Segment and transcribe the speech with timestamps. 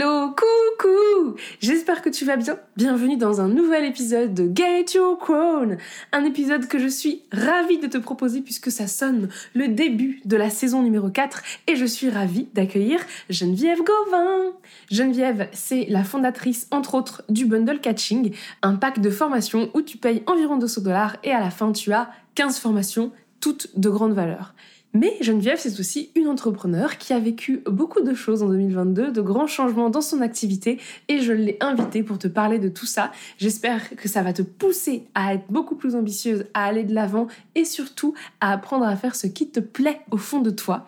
[0.00, 2.56] Hello, coucou J'espère que tu vas bien.
[2.76, 5.76] Bienvenue dans un nouvel épisode de Get Your Crown.
[6.12, 10.36] Un épisode que je suis ravie de te proposer puisque ça sonne le début de
[10.36, 14.52] la saison numéro 4 et je suis ravie d'accueillir Geneviève Gauvin.
[14.88, 19.98] Geneviève, c'est la fondatrice entre autres du Bundle Catching, un pack de formations où tu
[19.98, 24.12] payes environ 200 dollars et à la fin tu as 15 formations toutes de grande
[24.12, 24.54] valeur.
[24.98, 29.20] Mais Geneviève, c'est aussi une entrepreneur qui a vécu beaucoup de choses en 2022, de
[29.20, 33.12] grands changements dans son activité, et je l'ai invitée pour te parler de tout ça.
[33.36, 37.28] J'espère que ça va te pousser à être beaucoup plus ambitieuse, à aller de l'avant,
[37.54, 40.84] et surtout à apprendre à faire ce qui te plaît au fond de toi.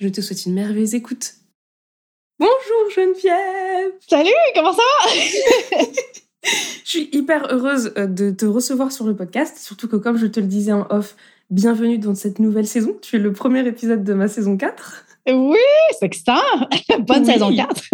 [0.00, 1.36] Je te souhaite une merveilleuse écoute.
[2.38, 5.78] Bonjour Geneviève Salut, comment ça va?
[6.84, 10.26] Je suis hyper heureuse euh, de te recevoir sur le podcast, surtout que comme je
[10.26, 11.16] te le disais en off,
[11.50, 12.96] bienvenue dans cette nouvelle saison.
[13.00, 15.04] Tu es le premier épisode de ma saison 4.
[15.28, 15.58] Oui,
[15.98, 16.40] c'est excitant.
[17.00, 17.90] Bonne saison 4.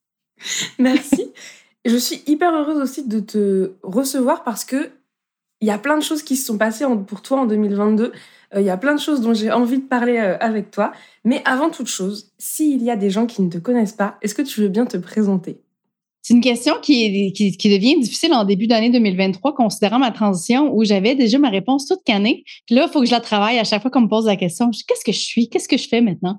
[0.78, 1.32] Merci.
[1.84, 4.90] Je suis hyper heureuse aussi de te recevoir parce que
[5.60, 8.12] il y a plein de choses qui se sont passées pour toi en 2022.
[8.54, 10.92] Euh, il y a plein de choses dont j'ai envie de parler euh, avec toi.
[11.24, 14.34] Mais avant toute chose, s'il y a des gens qui ne te connaissent pas, est-ce
[14.34, 15.60] que tu veux bien te présenter?
[16.26, 17.30] C'est une question qui,
[17.64, 22.02] devient difficile en début d'année 2023, considérant ma transition où j'avais déjà ma réponse toute
[22.04, 22.42] cannée.
[22.66, 24.34] Puis là, il faut que je la travaille à chaque fois qu'on me pose la
[24.34, 24.68] question.
[24.88, 25.48] Qu'est-ce que je suis?
[25.48, 26.36] Qu'est-ce que je fais maintenant?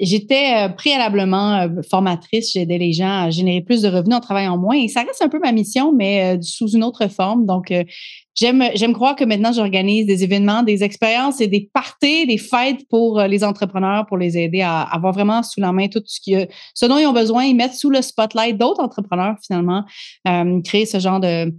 [0.00, 2.52] J'étais euh, préalablement euh, formatrice.
[2.52, 4.76] J'aidais les gens à générer plus de revenus en travaillant moins.
[4.76, 7.46] Et ça reste un peu ma mission, mais euh, sous une autre forme.
[7.46, 7.72] Donc,
[8.34, 12.86] J'aime, j'aime croire que maintenant, j'organise des événements, des expériences et des parties, des fêtes
[12.88, 16.36] pour les entrepreneurs, pour les aider à avoir vraiment sous la main tout ce, qui,
[16.72, 19.82] ce dont ils ont besoin, ils mettent sous le spotlight d'autres entrepreneurs, finalement,
[20.62, 21.52] créer ce genre de,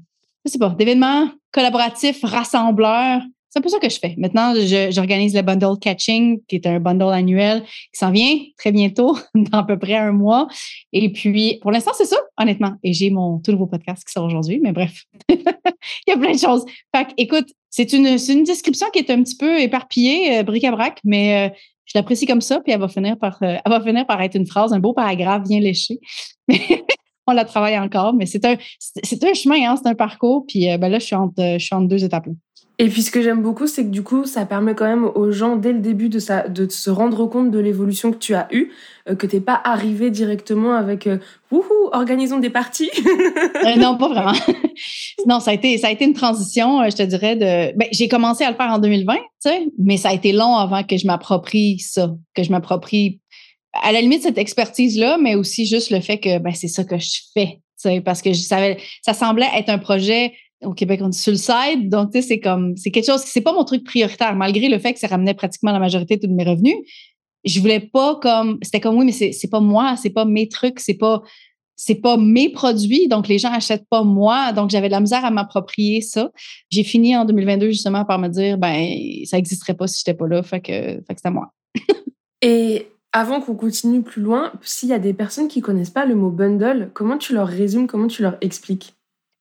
[0.46, 4.14] je sais pas, d'événements collaboratifs, rassembleurs, c'est un peu ça que je fais.
[4.18, 4.54] Maintenant,
[4.92, 9.60] j'organise le bundle catching, qui est un bundle annuel qui s'en vient très bientôt, dans
[9.60, 10.48] à peu près un mois.
[10.94, 12.74] Et puis, pour l'instant, c'est ça, honnêtement.
[12.84, 15.44] Et j'ai mon tout nouveau podcast qui sort aujourd'hui, mais bref, il
[16.08, 16.64] y a plein de choses.
[16.96, 21.00] Fait que, écoute, c'est une, une description qui est un petit peu éparpillée, euh, bric-à-brac,
[21.04, 21.54] mais euh,
[21.86, 24.36] je l'apprécie comme ça, puis elle va finir par, euh, elle va finir par être
[24.36, 26.00] une phrase, un beau paragraphe bien léché.
[27.28, 30.46] on la travaille encore, mais c'est un, c'est un chemin, hein, c'est un parcours.
[30.48, 32.28] Puis ben là, je suis entre, je suis entre deux étapes.
[32.82, 35.32] Et puis ce que j'aime beaucoup, c'est que du coup, ça permet quand même aux
[35.32, 38.48] gens, dès le début, de, ça, de se rendre compte de l'évolution que tu as
[38.52, 38.72] eue,
[39.10, 41.18] euh, que t'es pas arrivé directement avec euh,
[41.52, 42.90] Wouhou, organisons des parties.
[43.66, 44.34] Euh, non, pas vraiment.
[45.28, 47.76] non, ça a été, ça a été une transition, je te dirais, de.
[47.78, 50.56] Ben, j'ai commencé à le faire en 2020, tu sais, mais ça a été long
[50.56, 53.20] avant que je m'approprie ça, que je m'approprie
[53.74, 56.98] à la limite cette expertise-là, mais aussi juste le fait que ben, c'est ça que
[56.98, 57.60] je fais.
[58.04, 60.34] Parce que je savais, ça semblait être un projet
[60.64, 61.90] au Québec, on dit side.
[61.90, 64.80] Donc, tu sais, c'est comme, c'est quelque chose, c'est pas mon truc prioritaire, malgré le
[64.80, 66.76] fait que ça ramenait pratiquement la majorité de tous mes revenus.
[67.46, 70.80] Je voulais pas comme, c'était comme, oui, mais c'est, pas moi, c'est pas mes trucs,
[70.80, 71.22] c'est pas,
[71.78, 74.52] c'est pas mes produits, donc les gens achètent pas moi.
[74.52, 76.30] Donc, j'avais de la misère à m'approprier ça.
[76.70, 80.28] J'ai fini en 2022 justement par me dire, ben, ça existerait pas si j'étais pas
[80.28, 80.44] là.
[80.44, 81.54] Fait que, fait que moi.
[82.42, 86.16] Et avant qu'on continue plus loin, s'il y a des personnes qui connaissent pas le
[86.16, 88.94] mot bundle, comment tu leur résumes, comment tu leur expliques?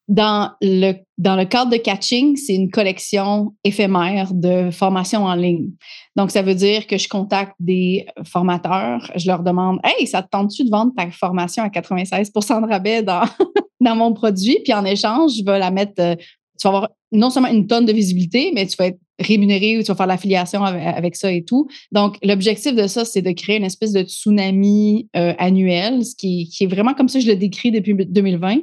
[0.08, 5.70] Dans le, dans le cadre de Catching, c'est une collection éphémère de formations en ligne.
[6.16, 10.28] Donc, ça veut dire que je contacte des formateurs, je leur demande Hey, ça te
[10.30, 13.22] tente-tu de vendre ta formation à 96% de rabais dans,
[13.80, 14.58] dans mon produit?
[14.64, 16.16] Puis en échange, je vais la mettre, euh,
[16.58, 19.82] tu vas avoir non seulement une tonne de visibilité, mais tu vas être rémunéré ou
[19.82, 21.68] tu vas faire l'affiliation avec, ça et tout.
[21.92, 26.48] Donc, l'objectif de ça, c'est de créer une espèce de tsunami euh, annuel, ce qui,
[26.48, 28.58] qui, est vraiment comme ça, je le décris depuis 2020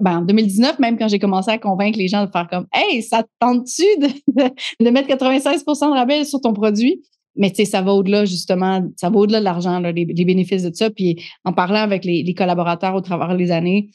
[0.00, 3.02] ben, en 2019, même quand j'ai commencé à convaincre les gens de faire comme Hey,
[3.02, 4.08] ça te tente-tu de,
[4.84, 7.02] de, mettre 96% de rabais sur ton produit?
[7.36, 10.64] Mais tu sais, ça va au-delà, justement, ça va au-delà de l'argent, les, les, bénéfices
[10.64, 10.90] de ça.
[10.90, 13.88] Puis en parlant avec les, les collaborateurs au travers des années,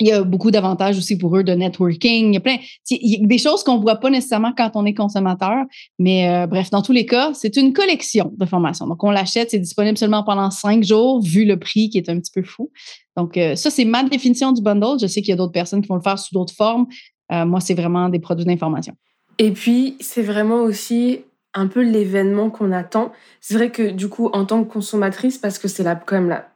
[0.00, 2.28] il y a beaucoup d'avantages aussi pour eux de networking.
[2.28, 2.56] Il y a plein,
[2.90, 5.64] il y a des choses qu'on voit pas nécessairement quand on est consommateur.
[5.98, 8.86] Mais euh, bref, dans tous les cas, c'est une collection de formations.
[8.86, 12.18] Donc, on l'achète, c'est disponible seulement pendant cinq jours, vu le prix qui est un
[12.18, 12.70] petit peu fou.
[13.16, 14.98] Donc, euh, ça, c'est ma définition du bundle.
[15.00, 16.86] Je sais qu'il y a d'autres personnes qui vont le faire sous d'autres formes.
[17.30, 18.94] Euh, moi, c'est vraiment des produits d'information.
[19.38, 21.20] Et puis, c'est vraiment aussi
[21.52, 23.12] un peu l'événement qu'on attend.
[23.40, 26.49] C'est vrai que du coup, en tant que consommatrice, parce que c'est quand même là,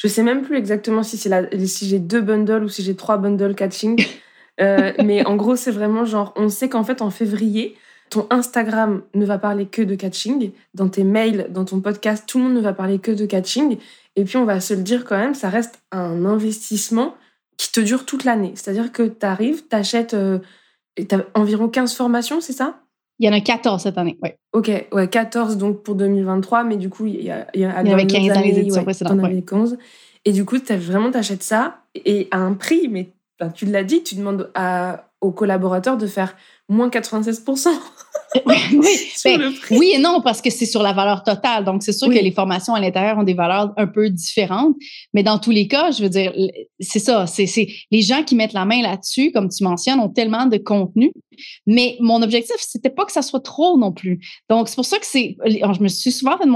[0.00, 3.18] je sais même plus exactement si c'est si j'ai deux bundles ou si j'ai trois
[3.18, 4.02] bundles catching.
[4.58, 7.76] Euh, mais en gros, c'est vraiment genre, on sait qu'en fait, en février,
[8.08, 10.52] ton Instagram ne va parler que de catching.
[10.72, 13.76] Dans tes mails, dans ton podcast, tout le monde ne va parler que de catching.
[14.16, 17.14] Et puis, on va se le dire quand même, ça reste un investissement
[17.58, 18.52] qui te dure toute l'année.
[18.54, 20.38] C'est-à-dire que tu arrives, tu achètes euh,
[21.34, 22.80] environ 15 formations, c'est ça?
[23.20, 24.30] Il y en a 14 cette année, oui.
[24.54, 27.82] OK, ouais, 14 donc pour 2023, mais du coup, il y, a, il y, a,
[27.82, 29.20] il y avait 15 dans les éditions précédentes.
[29.20, 29.42] Ouais.
[29.42, 29.76] 15.
[30.24, 33.12] Et du coup, as, vraiment, tu achètes ça et à un prix, mais
[33.54, 36.34] tu l'as dit, tu demandes à, aux collaborateurs de faire
[36.70, 37.68] moins 96%.
[38.46, 38.56] oui,
[39.70, 41.64] oui et non, parce que c'est sur la valeur totale.
[41.64, 44.76] Donc, c'est sûr que les formations à l'intérieur ont des valeurs un peu différentes.
[45.14, 46.32] Mais dans tous les cas, je veux dire,
[46.78, 47.26] c'est ça.
[47.26, 51.12] C'est les gens qui mettent la main là-dessus, comme tu mentionnes, ont tellement de contenu.
[51.66, 54.20] Mais mon objectif, c'était pas que ça soit trop non plus.
[54.48, 55.36] Donc, c'est pour ça que c'est.
[55.46, 56.48] Je me suis souvent fait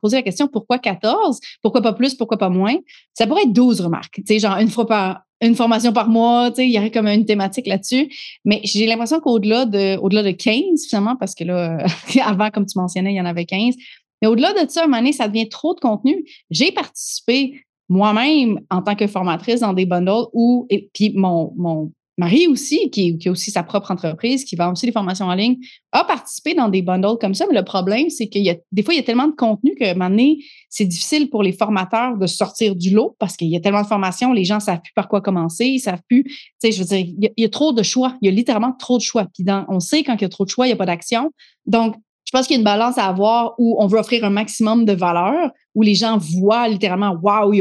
[0.00, 2.14] poser la question pourquoi 14 Pourquoi pas plus?
[2.14, 2.76] Pourquoi pas moins?
[3.14, 4.16] Ça pourrait être 12 remarques.
[4.16, 6.90] Tu sais, genre une fois par une formation par mois, tu sais, il y aurait
[6.90, 8.08] comme une thématique là-dessus.
[8.44, 11.78] Mais j'ai l'impression qu'au-delà de, au-delà de 15, finalement, parce que là,
[12.24, 13.74] avant, comme tu mentionnais, il y en avait 15.
[14.22, 16.24] Mais au-delà de ça, à un moment donné, ça devient trop de contenu.
[16.50, 21.92] J'ai participé moi-même en tant que formatrice dans des bundles où, et puis mon, mon,
[22.18, 25.34] Marie aussi, qui, qui, a aussi sa propre entreprise, qui vend aussi des formations en
[25.34, 25.58] ligne,
[25.92, 27.44] a participé dans des bundles comme ça.
[27.46, 29.74] Mais le problème, c'est qu'il y a des fois, il y a tellement de contenu
[29.74, 30.32] que maintenant,
[30.68, 33.86] c'est difficile pour les formateurs de sortir du lot parce qu'il y a tellement de
[33.86, 36.24] formations, les gens ne savent plus par quoi commencer, ils ne savent plus.
[36.24, 38.16] Tu sais, je veux dire, il y, a, trop de choix.
[38.20, 39.26] Il y a littéralement trop de choix.
[39.32, 41.32] Puis on sait quand il y a trop de choix, il n'y a pas d'action.
[41.66, 41.96] Donc,
[42.26, 44.84] je pense qu'il y a une balance à avoir où on veut offrir un maximum
[44.84, 47.54] de valeur, où les gens voient littéralement, waouh,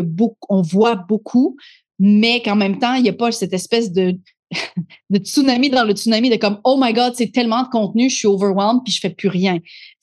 [0.50, 1.56] on voit beaucoup,
[2.00, 3.92] mais qu'en même temps, il n'y a pas cette espèce
[5.10, 8.16] de tsunami dans le tsunami de comme oh my god c'est tellement de contenu je
[8.16, 9.60] suis overwhelmed puis je fais plus rien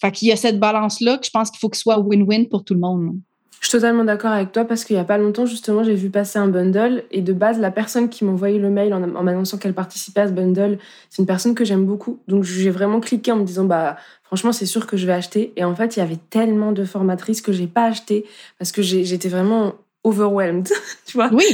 [0.06, 1.99] fait qu'il y a cette balance là que je pense qu'il faut que ce soit
[1.99, 3.16] win-win pour tout le monde
[3.60, 6.10] je suis totalement d'accord avec toi parce qu'il y a pas longtemps justement j'ai vu
[6.10, 9.56] passer un bundle et de base la personne qui m'a envoyé le mail en, m'annonçant
[9.56, 10.78] qu'elle participait à ce bundle
[11.10, 14.52] c'est une personne que j'aime beaucoup donc j'ai vraiment cliqué en me disant bah franchement
[14.52, 17.40] c'est sûr que je vais acheter et en fait il y avait tellement de formatrices
[17.40, 18.25] que j'ai pas acheté
[18.58, 19.75] parce que j'étais vraiment
[20.05, 20.69] overwhelmed,
[21.06, 21.31] tu vois.
[21.32, 21.44] Oui,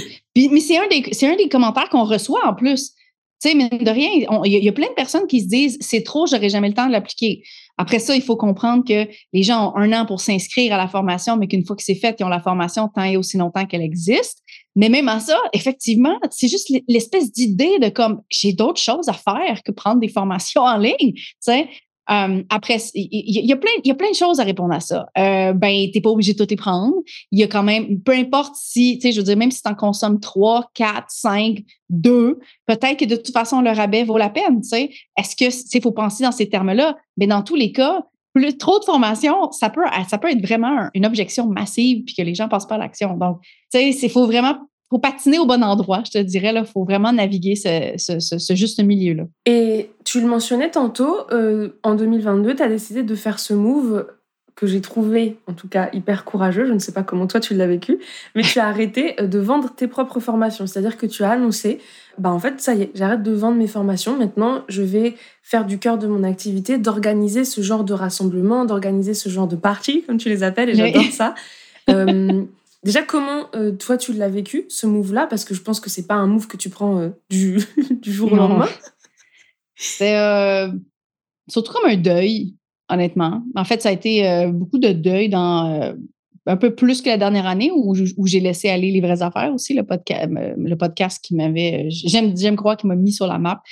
[0.51, 2.93] mais c'est un, des, un des commentaires qu'on reçoit en plus.
[3.41, 4.09] Tu sais, mais de rien,
[4.45, 6.87] il y, a plein de personnes qui se disent c'est trop, j'aurai jamais le temps
[6.87, 7.45] de l'appliquer.
[7.79, 10.89] Après ça, il faut comprendre que les gens ont un an pour s'inscrire à la
[10.89, 13.67] formation, mais qu'une fois que c'est fait, ils ont la formation tant et aussi longtemps
[13.67, 14.43] qu'elle existe.
[14.75, 19.13] Mais même à ça, effectivement, c'est juste l'espèce d'idée de comme j'ai d'autres choses à
[19.13, 21.13] faire que prendre des formations en ligne.
[21.15, 21.69] Tu sais,
[22.11, 24.81] euh, après, il y, a plein, il y a plein de choses à répondre à
[24.81, 25.07] ça.
[25.19, 26.95] Euh, ben, t'es pas obligé de tout y prendre.
[27.31, 29.63] Il y a quand même, peu importe si, tu sais, je veux dire, même si
[29.63, 34.17] tu en consommes trois, quatre, cinq, deux, peut-être que de toute façon, le rabais vaut
[34.17, 34.91] la peine, tu sais.
[35.19, 36.97] Est-ce que, il faut penser dans ces termes-là?
[37.19, 38.03] Mais dans tous les cas,
[38.33, 42.23] plus trop de formation, ça peut, ça peut être vraiment une objection massive puis que
[42.23, 43.17] les gens passent pas à l'action.
[43.17, 43.41] Donc,
[43.73, 44.57] tu sais, il faut vraiment
[44.91, 46.53] faut patiner au bon endroit, je te dirais.
[46.55, 49.25] Il faut vraiment naviguer ce, juste milieu-là.
[49.47, 54.07] Et tu le mentionnais tantôt, euh, en 2022, tu as décidé de faire ce move
[54.59, 56.67] que j'ai trouvé, en tout cas, hyper courageux.
[56.67, 57.99] Je ne sais pas comment toi tu l'as vécu,
[58.35, 60.67] mais tu as arrêté euh, de vendre tes propres formations.
[60.67, 61.79] C'est-à-dire que tu as annoncé,
[62.19, 64.17] bah en fait, ça y est, j'arrête de vendre mes formations.
[64.17, 69.15] Maintenant, je vais faire du cœur de mon activité, d'organiser ce genre de rassemblement, d'organiser
[69.15, 71.35] ce genre de parties, comme tu les appelles, et j'adore ça.
[71.91, 72.45] Euh,
[72.85, 75.27] Déjà, comment euh, toi tu l'as vécu, ce move-là?
[75.27, 77.59] Parce que je pense que c'est pas un move que tu prends euh, du,
[77.91, 78.69] du, jour au lendemain.
[79.75, 80.71] C'est euh,
[81.49, 82.55] surtout comme un deuil,
[82.89, 83.43] honnêtement.
[83.57, 85.95] En fait, ça a été beaucoup de deuil dans
[86.47, 89.53] un peu plus que la dernière année où, où j'ai laissé aller les vraies affaires
[89.53, 93.39] aussi, le, podcast, le podcast qui m'avait, j'aime, j'aime croire qu'il m'a mis sur la
[93.39, 93.63] map.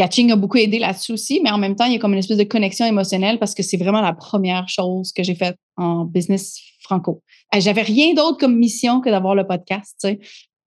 [0.00, 2.20] Catching a beaucoup aidé là-dessus aussi, mais en même temps, il y a comme une
[2.20, 6.06] espèce de connexion émotionnelle parce que c'est vraiment la première chose que j'ai faite en
[6.06, 7.22] business franco.
[7.54, 9.98] Euh, j'avais rien d'autre comme mission que d'avoir le podcast.
[10.02, 10.18] Tu sais.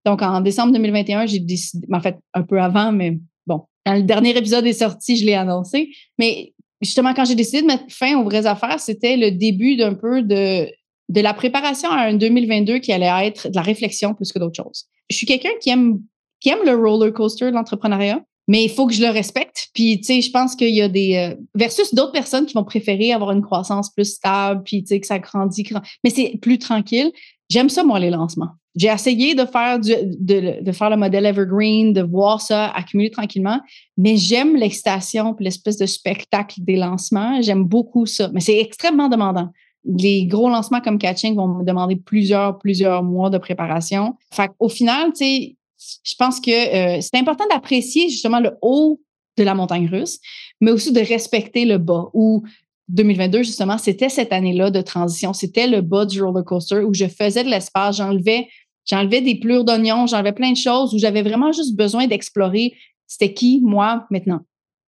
[0.05, 4.03] Donc, en décembre 2021, j'ai décidé, en fait, un peu avant, mais bon, quand le
[4.03, 5.89] dernier épisode est sorti, je l'ai annoncé.
[6.19, 9.95] Mais justement, quand j'ai décidé de mettre fin aux vraies affaires, c'était le début d'un
[9.95, 10.67] peu de,
[11.09, 14.61] de la préparation à un 2022 qui allait être de la réflexion plus que d'autres
[14.63, 14.85] choses.
[15.09, 16.01] Je suis quelqu'un qui aime,
[16.39, 19.69] qui aime le roller coaster de l'entrepreneuriat mais il faut que je le respecte.
[19.73, 21.15] Puis, tu sais, je pense qu'il y a des...
[21.15, 24.99] Euh, versus d'autres personnes qui vont préférer avoir une croissance plus stable, puis, tu sais,
[24.99, 25.67] que ça grandit,
[26.03, 27.11] mais c'est plus tranquille.
[27.49, 28.49] J'aime ça, moi, les lancements.
[28.75, 33.11] J'ai essayé de faire, du, de, de, faire le modèle Evergreen, de voir ça accumuler
[33.11, 33.61] tranquillement,
[33.97, 37.39] mais j'aime l'excitation puis l'espèce de spectacle des lancements.
[37.41, 39.49] J'aime beaucoup ça, mais c'est extrêmement demandant.
[39.85, 44.15] Les gros lancements comme Catching vont me demander plusieurs, plusieurs mois de préparation.
[44.33, 45.55] Fait au final, tu sais,
[46.03, 46.51] je pense que
[46.97, 49.01] euh, c'est important d'apprécier justement le haut
[49.37, 50.19] de la montagne russe,
[50.61, 52.43] mais aussi de respecter le bas, où
[52.89, 55.33] 2022, justement, c'était cette année-là de transition.
[55.33, 58.47] C'était le bas du roller coaster où je faisais de l'espace, j'enlevais,
[58.85, 62.73] j'enlevais des plures d'oignons, j'enlevais plein de choses où j'avais vraiment juste besoin d'explorer
[63.13, 64.41] c'était qui, moi, maintenant.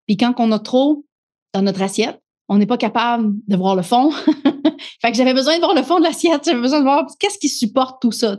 [0.07, 1.05] Puis quand on a trop
[1.53, 4.11] dans notre assiette, on n'est pas capable de voir le fond.
[5.01, 7.37] fait que j'avais besoin de voir le fond de l'assiette, j'avais besoin de voir qu'est-ce
[7.37, 8.37] qui supporte tout ça.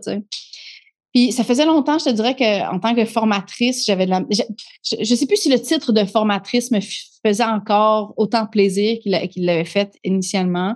[1.17, 4.23] Puis ça faisait longtemps, je te dirais qu'en tant que formatrice, j'avais de la.
[4.31, 6.81] Je ne sais plus si le titre de formatrice me
[7.25, 10.75] faisait encore autant plaisir qu'il l'avait fait initialement.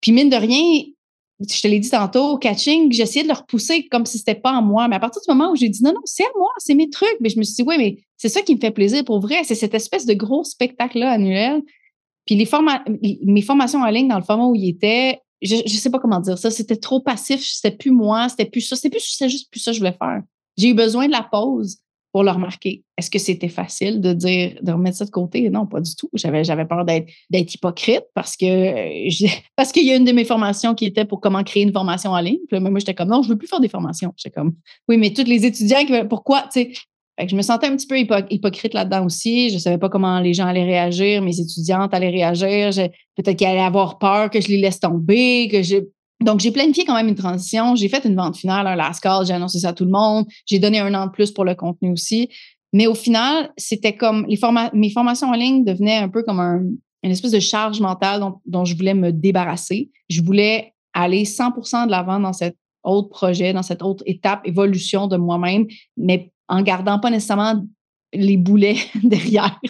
[0.00, 0.84] Puis mine de rien,
[1.38, 4.52] je te l'ai dit tantôt, au catching, j'essayais de le repousser comme si c'était pas
[4.52, 4.88] en moi.
[4.88, 6.88] Mais à partir du moment où j'ai dit non, non, c'est à moi, c'est mes
[6.88, 9.20] trucs, mais je me suis dit, oui, mais c'est ça qui me fait plaisir pour
[9.20, 9.44] vrai.
[9.44, 11.60] C'est cette espèce de gros spectacle-là annuel.
[12.24, 12.48] Puis les
[13.26, 16.20] mes formations en ligne, dans le format où il était, je ne sais pas comment
[16.20, 19.70] dire ça, c'était trop passif, c'était plus moi, c'était plus ça, c'était juste plus ça
[19.70, 20.22] que je voulais faire.
[20.56, 21.78] J'ai eu besoin de la pause
[22.14, 22.84] pour le remarquer.
[22.96, 25.50] Est-ce que c'était facile de dire, de remettre ça de côté?
[25.50, 26.08] Non, pas du tout.
[26.14, 29.08] J'avais, peur d'être, hypocrite parce que,
[29.56, 32.12] parce qu'il y a une de mes formations qui était pour comment créer une formation
[32.12, 32.38] en ligne.
[32.48, 34.14] Puis moi, j'étais comme, non, je veux plus faire des formations.
[34.16, 34.54] J'étais comme,
[34.88, 36.72] oui, mais tous les étudiants, pourquoi, tu sais,
[37.18, 39.50] je me sentais un petit peu hypocrite là-dedans aussi.
[39.50, 42.70] Je ne savais pas comment les gens allaient réagir, mes étudiantes allaient réagir.
[43.16, 45.84] Peut-être qu'elles allaient avoir peur que je les laisse tomber, que.
[46.22, 47.74] Donc, j'ai planifié quand même une transition.
[47.74, 50.26] J'ai fait une vente finale, un last call, j'ai annoncé ça à tout le monde.
[50.46, 52.30] J'ai donné un an de plus pour le contenu aussi.
[52.72, 54.38] Mais au final, c'était comme les
[54.72, 58.64] mes formations en ligne devenaient un peu comme une espèce de charge mentale dont, dont,
[58.64, 59.90] je voulais me débarrasser.
[60.08, 65.06] Je voulais aller 100% de l'avant dans cet autre projet, dans cette autre étape, évolution
[65.06, 65.66] de moi-même,
[65.96, 67.62] mais en gardant pas nécessairement
[68.12, 69.60] les boulets derrière,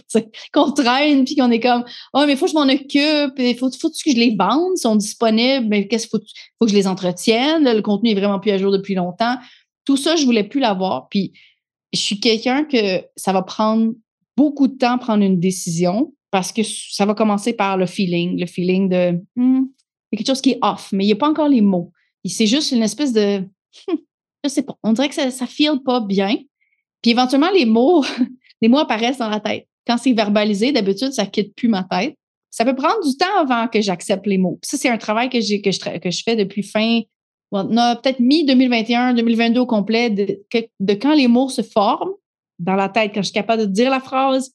[0.52, 3.56] qu'on traîne, puis qu'on est comme, oh, mais il faut que je m'en occupe, il
[3.56, 6.24] faut, faut que je les vende, ils sont disponibles, mais qu'est-ce qu'il faut,
[6.58, 9.36] faut que je les entretienne, le contenu est vraiment plus à jour depuis longtemps.
[9.84, 11.08] Tout ça, je voulais plus l'avoir.
[11.08, 11.32] Puis,
[11.92, 13.92] je suis quelqu'un que ça va prendre
[14.36, 18.46] beaucoup de temps prendre une décision parce que ça va commencer par le feeling, le
[18.46, 19.62] feeling de, hmm,
[20.10, 21.60] il y a quelque chose qui est off, mais il n'y a pas encore les
[21.60, 21.92] mots.
[22.24, 23.96] C'est juste une espèce de, hmm,
[24.44, 26.36] je sais pas, on dirait que ça ne feel pas bien.
[27.04, 28.02] Puis éventuellement, les mots,
[28.62, 29.66] les mots apparaissent dans la tête.
[29.86, 32.16] Quand c'est verbalisé, d'habitude, ça quitte plus ma tête.
[32.50, 34.58] Ça peut prendre du temps avant que j'accepte les mots.
[34.62, 37.00] ça, c'est un travail que, j'ai, que, je, que je fais depuis fin,
[37.52, 40.40] peut-être mi-2021, 2022 au complet, de,
[40.80, 42.12] de quand les mots se forment
[42.58, 44.52] dans la tête, quand je suis capable de dire la phrase,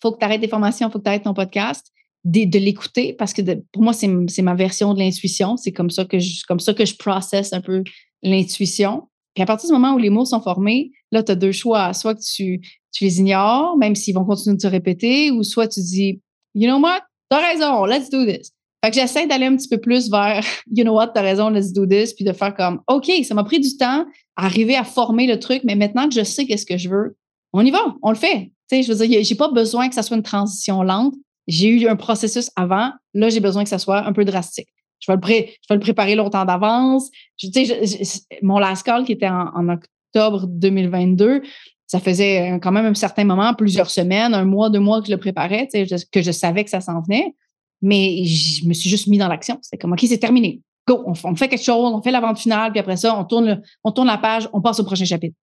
[0.00, 1.92] faut que tu arrêtes tes formations, faut que tu arrêtes ton podcast,
[2.24, 3.42] de, l'écouter parce que
[3.72, 5.58] pour moi, c'est, c'est ma version de l'intuition.
[5.58, 7.84] C'est comme ça que je, comme ça que je processe un peu
[8.22, 9.09] l'intuition.
[9.34, 11.92] Puis à partir du moment où les mots sont formés, là, tu as deux choix.
[11.92, 12.60] Soit que tu,
[12.92, 16.20] tu les ignores, même s'ils vont continuer de se répéter, ou soit tu dis,
[16.54, 18.52] you know what, t'as raison, let's do this.
[18.84, 20.44] Fait que j'essaie d'aller un petit peu plus vers,
[20.74, 23.44] you know what, t'as raison, let's do this, puis de faire comme, OK, ça m'a
[23.44, 24.04] pris du temps
[24.36, 27.16] à arriver à former le truc, mais maintenant que je sais qu'est-ce que je veux,
[27.52, 28.52] on y va, on le fait.
[28.68, 31.14] Tu sais, je veux dire, j'ai pas besoin que ça soit une transition lente.
[31.46, 32.92] J'ai eu un processus avant.
[33.12, 34.68] Là, j'ai besoin que ça soit un peu drastique
[35.00, 35.18] je vais
[35.70, 37.10] le, préparer longtemps d'avance.
[38.42, 41.42] Mon last call qui était en, octobre 2022,
[41.86, 45.12] ça faisait quand même un certain moment, plusieurs semaines, un mois, deux mois que je
[45.12, 47.34] le préparais, que je savais que ça s'en venait.
[47.82, 49.58] Mais je me suis juste mis dans l'action.
[49.62, 50.60] C'est comme, OK, c'est terminé.
[50.86, 53.62] Go, on, fait quelque chose, on fait la vente finale, puis après ça, on tourne,
[53.84, 55.36] on tourne la page, on passe au prochain chapitre.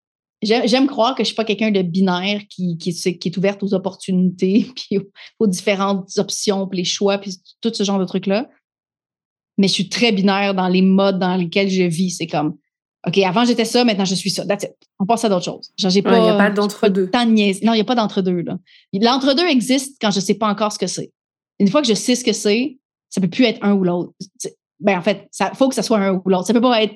[0.44, 5.00] J'aime croire que je suis pas quelqu'un de binaire qui, est ouverte aux opportunités, puis
[5.00, 5.10] aux,
[5.40, 8.48] aux différentes options, puis les choix, puis tout ce genre de trucs-là
[9.58, 12.12] mais je suis très binaire dans les modes dans lesquels je vis.
[12.12, 12.58] C'est comme,
[13.06, 14.46] OK, avant j'étais ça, maintenant je suis ça.
[14.46, 14.76] That's it.
[15.00, 15.72] On passe à d'autres choses.
[15.78, 17.10] il n'y a pas d'entre-deux.
[17.14, 18.44] Non, il n'y a pas d'entre-deux.
[18.94, 21.12] L'entre-deux existe quand je ne sais pas encore ce que c'est.
[21.60, 22.78] Une fois que je sais ce que c'est,
[23.10, 24.12] ça ne peut plus être un ou l'autre.
[24.80, 26.48] Ben, en fait, il faut que ça soit un ou l'autre.
[26.48, 26.96] Ça ne peut pas être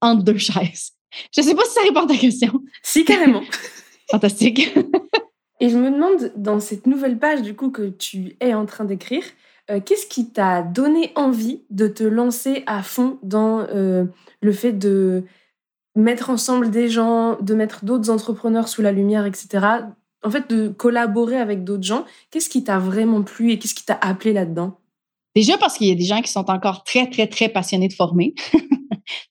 [0.00, 0.92] entre deux chaises.
[1.34, 2.52] Je ne sais pas si ça répond à ta question.
[2.82, 3.42] Si, carrément.
[4.10, 4.76] Fantastique.
[5.60, 8.84] Et je me demande, dans cette nouvelle page du coup que tu es en train
[8.84, 9.24] d'écrire,
[9.68, 14.04] qu'est-ce qui t'a donné envie de te lancer à fond dans euh,
[14.40, 15.24] le fait de
[15.96, 19.66] mettre ensemble des gens, de mettre d'autres entrepreneurs sous la lumière, etc.
[20.22, 22.04] En fait, de collaborer avec d'autres gens.
[22.30, 24.78] Qu'est-ce qui t'a vraiment plu et qu'est-ce qui t'a appelé là-dedans?
[25.34, 27.92] Déjà parce qu'il y a des gens qui sont encore très, très, très passionnés de
[27.92, 28.34] former.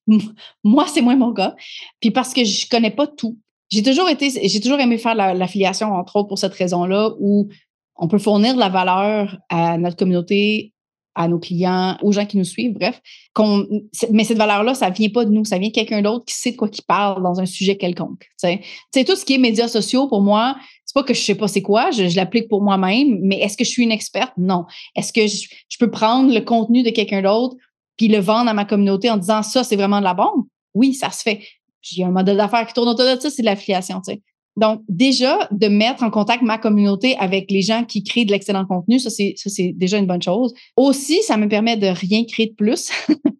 [0.63, 1.55] Moi, c'est moins mon cas.
[1.99, 3.39] Puis parce que je connais pas tout.
[3.71, 7.49] J'ai toujours été, j'ai toujours aimé faire l'affiliation, entre autres, pour cette raison-là, où
[7.97, 10.73] on peut fournir de la valeur à notre communauté,
[11.15, 13.01] à nos clients, aux gens qui nous suivent, bref.
[14.11, 16.51] mais cette valeur-là, ça vient pas de nous, ça vient de quelqu'un d'autre qui sait
[16.51, 18.27] de quoi il parle dans un sujet quelconque.
[18.35, 18.59] Sais,
[19.05, 21.61] tout ce qui est médias sociaux, pour moi, c'est pas que je sais pas c'est
[21.61, 24.33] quoi, je, l'applique pour moi-même, mais est-ce que je suis une experte?
[24.37, 24.65] Non.
[24.95, 27.55] Est-ce que je, peux prendre le contenu de quelqu'un d'autre
[27.97, 30.45] puis le vendre à ma communauté en disant ça, c'est vraiment de la bombe?
[30.73, 31.41] Oui, ça se fait.
[31.81, 34.01] J'ai un modèle d'affaires qui tourne autour de ça, c'est de l'affiliation.
[34.57, 38.65] Donc, déjà, de mettre en contact ma communauté avec les gens qui créent de l'excellent
[38.65, 40.53] contenu, ça, c'est déjà une bonne chose.
[40.77, 42.91] Aussi, ça me permet de rien créer de plus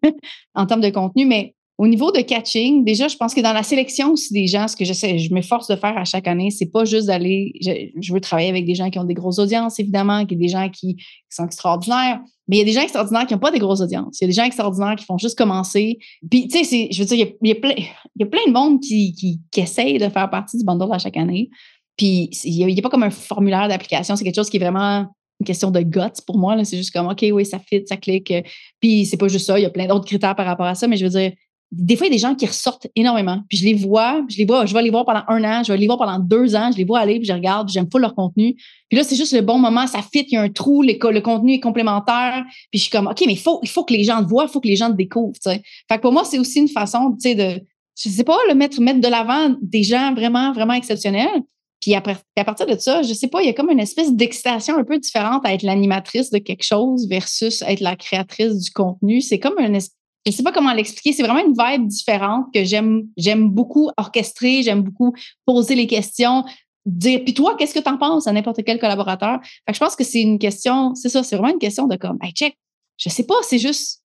[0.54, 3.62] en termes de contenu, mais au niveau de catching, déjà, je pense que dans la
[3.62, 6.86] sélection aussi des gens, ce que je m'efforce de faire à chaque année, c'est pas
[6.86, 10.36] juste d'aller, je, veux travailler avec des gens qui ont des grosses audiences, évidemment, qui
[10.36, 10.96] des gens qui,
[11.28, 14.18] sont extraordinaires, mais il y a des gens extraordinaires qui n'ont pas des grosses audiences.
[14.20, 15.98] Il y a des gens extraordinaires qui font juste commencer.
[16.30, 18.52] Puis, tu sais, je veux dire, il y, a, plein, il y a plein de
[18.52, 21.50] monde qui, qui, essaye de faire partie du bundle à chaque année.
[21.98, 25.06] Puis, il n'y a, pas comme un formulaire d'application, c'est quelque chose qui est vraiment
[25.40, 26.64] une question de guts pour moi.
[26.64, 28.32] C'est juste comme, OK, oui, ça fit, ça clique.
[28.80, 30.88] Puis, c'est pas juste ça, il y a plein d'autres critères par rapport à ça,
[30.88, 31.32] mais je veux dire,
[31.72, 33.40] des fois, il y a des gens qui ressortent énormément.
[33.48, 35.72] Puis je les vois, je les vois, je vais les voir pendant un an, je
[35.72, 37.98] vais les voir pendant deux ans, je les vois aller, puis je regarde, j'aime pas
[37.98, 38.54] leur contenu.
[38.88, 41.20] Puis là, c'est juste le bon moment, ça fit, il y a un trou, le,
[41.20, 42.44] contenu est complémentaire.
[42.70, 44.60] Puis je suis comme, OK, mais il faut, que les gens le voient, il faut
[44.60, 45.34] que les gens le découvrent.
[45.44, 47.60] Fait que pour moi, c'est aussi une façon, tu sais, de,
[47.98, 51.42] je sais pas, le mettre, mettre de l'avant des gens vraiment, vraiment exceptionnels.
[51.80, 54.76] Puis à, partir de ça, je sais pas, il y a comme une espèce d'excitation
[54.76, 59.20] un peu différente à être l'animatrice de quelque chose versus être la créatrice du contenu.
[59.20, 59.96] C'est comme un espèce
[60.26, 61.12] je sais pas comment l'expliquer.
[61.12, 65.14] C'est vraiment une vibe différente que j'aime, j'aime beaucoup orchestrer, j'aime beaucoup
[65.44, 66.44] poser les questions,
[66.84, 69.40] dire, puis toi, qu'est-ce que tu en penses à n'importe quel collaborateur?
[69.42, 71.96] Fait que je pense que c'est une question, c'est ça, c'est vraiment une question de
[71.96, 72.56] comme, hey, check,
[72.96, 74.02] je sais pas, c'est juste,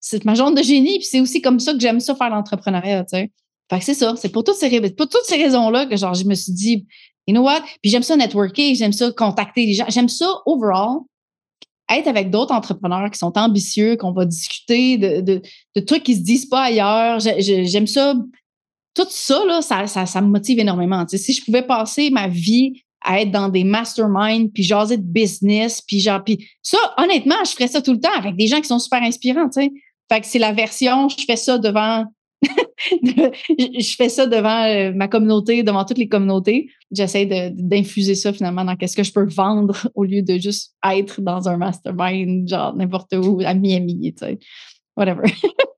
[0.00, 3.04] c'est ma genre de génie, puis c'est aussi comme ça que j'aime ça faire l'entrepreneuriat,
[3.04, 3.30] tu sais.
[3.70, 6.24] Fait que c'est ça, c'est pour toutes ces, pour toutes ces raisons-là que genre, je
[6.24, 6.86] me suis dit,
[7.26, 7.62] you know what?
[7.80, 11.00] Puis j'aime ça networker, j'aime ça contacter les gens, j'aime ça overall
[11.98, 15.40] être avec d'autres entrepreneurs qui sont ambitieux, qu'on va discuter de,
[15.80, 17.18] trucs qui se disent pas ailleurs.
[17.20, 18.14] J'aime ça.
[18.94, 21.06] Tout ça, là, ça, me motive énormément.
[21.08, 25.80] si je pouvais passer ma vie à être dans des masterminds, puis jaser de business,
[25.80, 28.68] puis genre, puis ça, honnêtement, je ferais ça tout le temps avec des gens qui
[28.68, 29.48] sont super inspirants.
[29.54, 32.04] Fait que c'est la version, je fais ça devant
[33.02, 36.68] je fais ça devant euh, ma communauté, devant toutes les communautés.
[36.92, 41.20] J'essaie d'infuser ça finalement dans qu'est-ce que je peux vendre au lieu de juste être
[41.20, 44.38] dans un mastermind, genre n'importe où, à Miami, tu sais.
[44.96, 45.22] Whatever.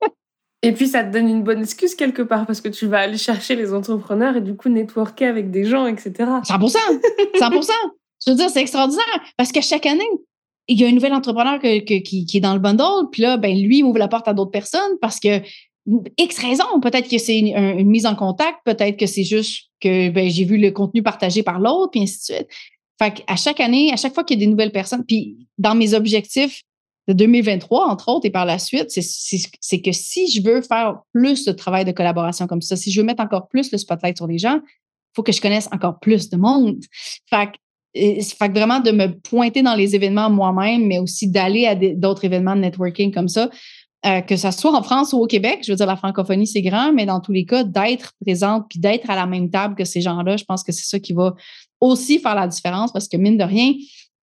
[0.62, 3.18] et puis, ça te donne une bonne excuse quelque part parce que tu vas aller
[3.18, 6.12] chercher les entrepreneurs et du coup networker avec des gens, etc.
[6.18, 6.76] 100%
[7.38, 7.70] 100%
[8.24, 9.04] Je veux dire, c'est extraordinaire
[9.36, 10.02] parce que chaque année,
[10.66, 13.54] il y a un nouvel entrepreneur qui, qui, est dans le bundle, puis là, ben,
[13.54, 15.40] lui, il ouvre la porte à d'autres personnes parce que
[15.86, 16.80] X raisons.
[16.80, 20.56] Peut-être que c'est une, mise en contact, peut-être que c'est juste que ben, j'ai vu
[20.56, 22.48] le contenu partagé par l'autre, puis ainsi de suite.
[22.98, 25.74] Fait à chaque année, à chaque fois qu'il y a des nouvelles personnes, puis dans
[25.74, 26.62] mes objectifs
[27.08, 31.44] de 2023, entre autres, et par la suite, c'est que si je veux faire plus
[31.44, 34.26] de travail de collaboration comme ça, si je veux mettre encore plus le spotlight sur
[34.26, 36.80] les gens, il faut que je connaisse encore plus de monde.
[37.28, 37.50] Fait
[37.94, 42.56] fait vraiment de me pointer dans les événements moi-même, mais aussi d'aller à d'autres événements
[42.56, 43.50] de networking comme ça,
[44.06, 46.62] euh, que ce soit en France ou au Québec, je veux dire, la francophonie, c'est
[46.62, 49.84] grand, mais dans tous les cas, d'être présente puis d'être à la même table que
[49.84, 51.34] ces gens-là, je pense que c'est ça qui va
[51.80, 53.72] aussi faire la différence parce que, mine de rien,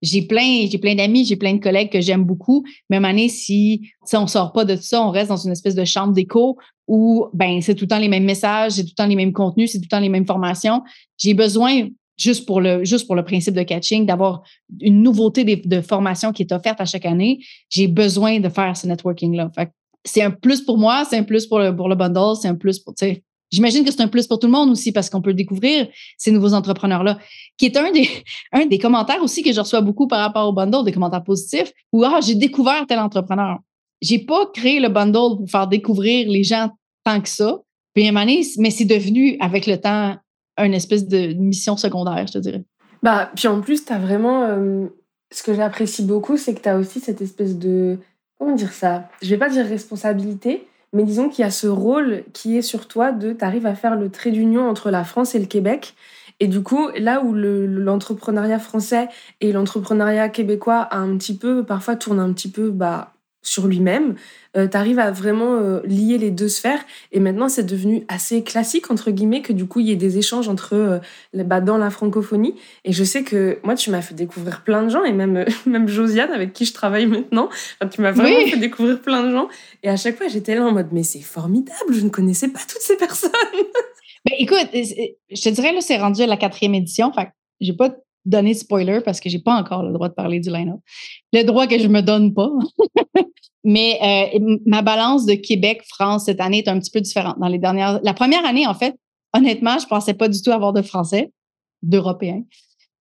[0.01, 2.63] j'ai plein, j'ai plein d'amis, j'ai plein de collègues que j'aime beaucoup.
[2.89, 5.85] Même année, si, si on sort pas de ça, on reste dans une espèce de
[5.85, 9.07] chambre d'écho où ben c'est tout le temps les mêmes messages, c'est tout le temps
[9.07, 10.81] les mêmes contenus, c'est tout le temps les mêmes formations.
[11.17, 14.43] J'ai besoin juste pour le juste pour le principe de catching, d'avoir
[14.79, 18.87] une nouveauté de, formation qui est offerte à chaque année, j'ai besoin de faire ce
[18.87, 19.51] networking-là.
[20.03, 22.55] c'est un plus pour moi, c'est un plus pour le, pour le bundle, c'est un
[22.55, 25.09] plus pour, tu sais, J'imagine que c'est un plus pour tout le monde aussi parce
[25.09, 27.19] qu'on peut découvrir ces nouveaux entrepreneurs-là,
[27.57, 28.07] qui est un des,
[28.53, 31.71] un des commentaires aussi que je reçois beaucoup par rapport au bundle, des commentaires positifs,
[31.91, 33.57] où ah, j'ai découvert tel entrepreneur.
[34.01, 36.69] J'ai pas créé le bundle pour faire découvrir les gens
[37.03, 37.59] tant que ça.
[37.93, 40.15] Puis mais c'est devenu avec le temps
[40.65, 42.63] une espèce de mission secondaire, je te dirais.
[43.03, 44.43] Bah, puis en plus, tu as vraiment.
[44.43, 44.87] Euh,
[45.33, 47.97] ce que j'apprécie beaucoup, c'est que tu as aussi cette espèce de.
[48.37, 49.07] Comment dire ça?
[49.21, 52.87] Je vais pas dire responsabilité, mais disons qu'il y a ce rôle qui est sur
[52.87, 53.33] toi de.
[53.33, 55.93] Tu arrives à faire le trait d'union entre la France et le Québec.
[56.39, 59.09] Et du coup, là où l'entrepreneuriat français
[59.41, 63.10] et l'entrepreneuriat québécois a un petit peu, parfois tournent un petit peu bah,
[63.41, 64.15] sur lui-même,
[64.57, 66.83] euh, tu arrives à vraiment euh, lier les deux sphères.
[67.11, 70.17] Et maintenant, c'est devenu assez classique, entre guillemets, que du coup, il y ait des
[70.17, 70.99] échanges entre euh,
[71.33, 72.55] bah, dans la francophonie.
[72.83, 75.87] Et je sais que moi, tu m'as fait découvrir plein de gens, et même, même
[75.87, 77.49] Josiane, avec qui je travaille maintenant.
[77.91, 79.47] tu m'as vraiment fait découvrir plein de gens.
[79.83, 82.59] Et à chaque fois, j'étais là en mode, mais c'est formidable, je ne connaissais pas
[82.59, 83.31] toutes ces personnes.
[84.25, 87.11] ben, écoute, je te dirais, là, c'est rendu à la quatrième édition.
[87.13, 87.29] Fait
[87.61, 90.79] j'ai pas donner spoiler parce que j'ai pas encore le droit de parler du line-up.
[91.33, 92.49] Le droit que je me donne pas.
[93.63, 97.39] Mais euh, ma balance de Québec-France cette année est un petit peu différente.
[97.39, 98.95] Dans les dernières, la première année, en fait,
[99.33, 101.31] honnêtement, je pensais pas du tout avoir de Français,
[101.83, 102.43] d'Européens,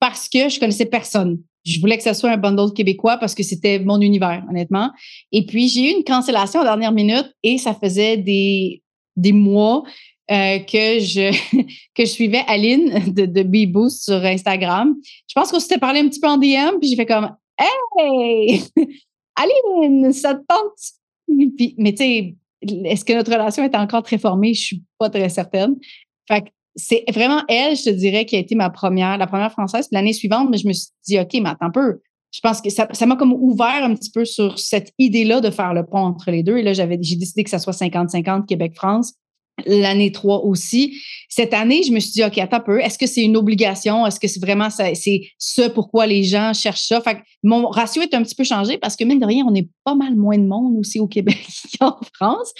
[0.00, 1.40] parce que je connaissais personne.
[1.64, 4.90] Je voulais que ce soit un bundle québécois parce que c'était mon univers, honnêtement.
[5.32, 8.82] Et puis, j'ai eu une cancellation à dernière minute et ça faisait des,
[9.16, 9.82] des mois
[10.30, 11.30] euh, que je
[11.94, 14.94] que je suivais Aline de, de B-Boost sur Instagram.
[15.26, 18.62] Je pense qu'on s'était parlé un petit peu en DM, puis j'ai fait comme Hey!
[19.36, 21.52] Aline, ça te tente?
[21.56, 22.36] Puis, mais tu sais,
[22.84, 24.54] est-ce que notre relation est encore très formée?
[24.54, 25.76] Je suis pas très certaine.
[26.28, 29.52] Fait que c'est vraiment elle, je te dirais, qui a été ma première, la première
[29.52, 29.88] française.
[29.92, 32.00] L'année suivante, mais je me suis dit, OK, mais attends un peu.
[32.32, 35.50] Je pense que ça, ça m'a comme ouvert un petit peu sur cette idée-là de
[35.50, 36.58] faire le pont entre les deux.
[36.58, 39.14] Et là, j'avais, j'ai décidé que ça soit 50-50 Québec-France.
[39.66, 40.98] L'année 3 aussi.
[41.28, 42.80] Cette année, je me suis dit, OK, attends un peu.
[42.80, 44.06] Est-ce que c'est une obligation?
[44.06, 47.00] Est-ce que c'est vraiment ça, c'est ce pourquoi les gens cherchent ça?
[47.00, 49.54] Fait que mon ratio est un petit peu changé parce que, mine de rien, on
[49.54, 51.38] est pas mal moins de monde aussi au Québec
[51.80, 52.52] qu'en France.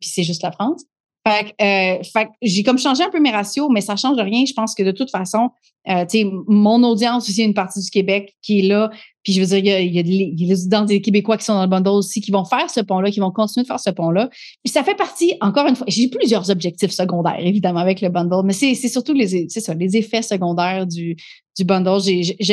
[0.00, 0.82] Puis c'est juste la France.
[1.26, 4.44] Fait, euh, j'ai comme changé un peu mes ratios, mais ça change rien.
[4.46, 5.50] Je pense que de toute façon,
[5.88, 6.04] euh,
[6.46, 8.90] mon audience aussi, une partie du Québec qui est là.
[9.28, 11.52] Puis je veux dire, il y a, il y a, les, des Québécois qui sont
[11.52, 13.90] dans le bundle aussi, qui vont faire ce pont-là, qui vont continuer de faire ce
[13.90, 14.30] pont-là.
[14.64, 18.40] Puis ça fait partie, encore une fois, j'ai plusieurs objectifs secondaires, évidemment, avec le bundle,
[18.46, 21.14] mais c'est surtout les, ça, les effets secondaires du,
[21.58, 22.00] du bundle.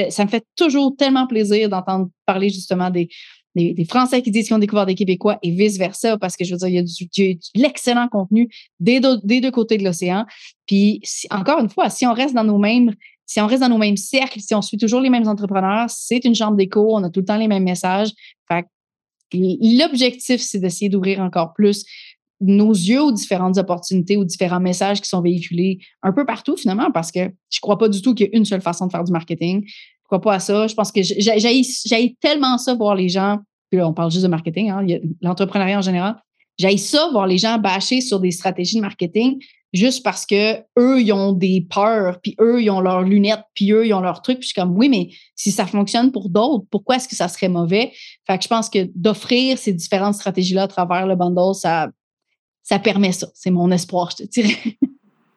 [0.10, 3.08] ça me fait toujours tellement plaisir d'entendre parler justement des,
[3.56, 6.58] des, Français qui disent qu'ils ont découvert des Québécois et vice-versa, parce que je veux
[6.58, 8.50] dire, il y a, du, l'excellent contenu
[8.82, 10.26] des deux, des deux côtés de l'océan.
[10.66, 12.94] Puis, encore une fois, si on reste dans nos mêmes,
[13.26, 16.24] si on reste dans nos mêmes cercles, si on suit toujours les mêmes entrepreneurs, c'est
[16.26, 18.10] une chambre d'écho, on a tout le temps les mêmes messages.
[19.34, 21.84] L'objectif, c'est d'essayer d'ouvrir encore plus
[22.40, 26.92] nos yeux aux différentes opportunités, aux différents messages qui sont véhiculés un peu partout finalement,
[26.92, 29.04] parce que je crois pas du tout qu'il y a une seule façon de faire
[29.04, 29.66] du marketing
[30.06, 30.68] crois pas à ça.
[30.68, 34.30] Je pense que j'ai tellement ça voir les gens, puis là, on parle juste de
[34.30, 34.86] marketing, hein,
[35.22, 36.16] l'entrepreneuriat en général.
[36.58, 39.40] J'ai ça voir les gens bâcher sur des stratégies de marketing
[39.76, 43.72] juste parce que eux, ils ont des peurs, puis eux, ils ont leurs lunettes, puis
[43.72, 44.40] eux, ils ont leurs trucs.
[44.40, 47.28] Puis je suis comme, oui, mais si ça fonctionne pour d'autres, pourquoi est-ce que ça
[47.28, 47.92] serait mauvais?
[48.26, 51.90] Fait que je pense que d'offrir ces différentes stratégies-là à travers le bundle, ça,
[52.64, 53.28] ça permet ça.
[53.34, 54.78] C'est mon espoir, je te dirais.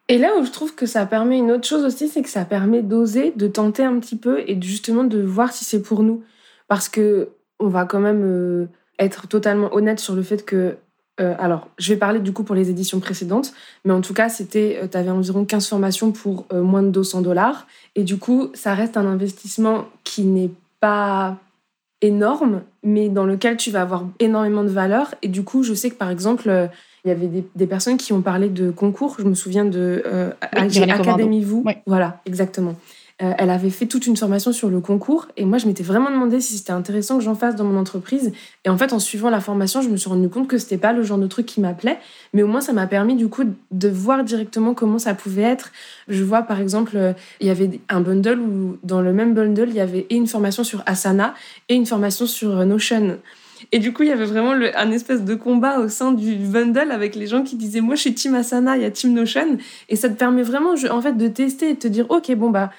[0.09, 2.43] Et là où je trouve que ça permet une autre chose aussi, c'est que ça
[2.43, 6.23] permet d'oser, de tenter un petit peu et justement de voir si c'est pour nous.
[6.67, 10.77] Parce que on va quand même euh, être totalement honnête sur le fait que.
[11.19, 13.53] Euh, alors, je vais parler du coup pour les éditions précédentes,
[13.85, 17.21] mais en tout cas, c'était, euh, tu avais environ 15 formations pour moins de 200
[17.21, 17.67] dollars.
[17.95, 21.37] Et du coup, ça reste un investissement qui n'est pas
[22.01, 25.13] énorme, mais dans lequel tu vas avoir énormément de valeur.
[25.21, 26.69] Et du coup, je sais que par exemple,
[27.05, 29.15] il y avait des, personnes qui ont parlé de concours.
[29.19, 31.63] Je me souviens de euh, Académie Vous.
[31.85, 32.75] Voilà, exactement.
[33.21, 36.09] Euh, elle avait fait toute une formation sur le concours et moi je m'étais vraiment
[36.09, 38.31] demandé si c'était intéressant que j'en fasse dans mon entreprise.
[38.63, 40.93] Et en fait en suivant la formation je me suis rendu compte que c'était pas
[40.93, 41.99] le genre de truc qui m'appelait.
[42.33, 45.73] Mais au moins ça m'a permis du coup de voir directement comment ça pouvait être.
[46.07, 49.67] Je vois par exemple euh, il y avait un bundle où dans le même bundle
[49.67, 51.33] il y avait une formation sur Asana
[51.67, 53.17] et une formation sur Notion.
[53.71, 56.91] Et du coup, il y avait vraiment un espèce de combat au sein du bundle
[56.91, 59.57] avec les gens qui disaient Moi, je suis Team Asana, il y a Team Notion.
[59.89, 62.49] Et ça te permet vraiment, en fait, de tester et de te dire Ok, bon,
[62.49, 62.71] bah,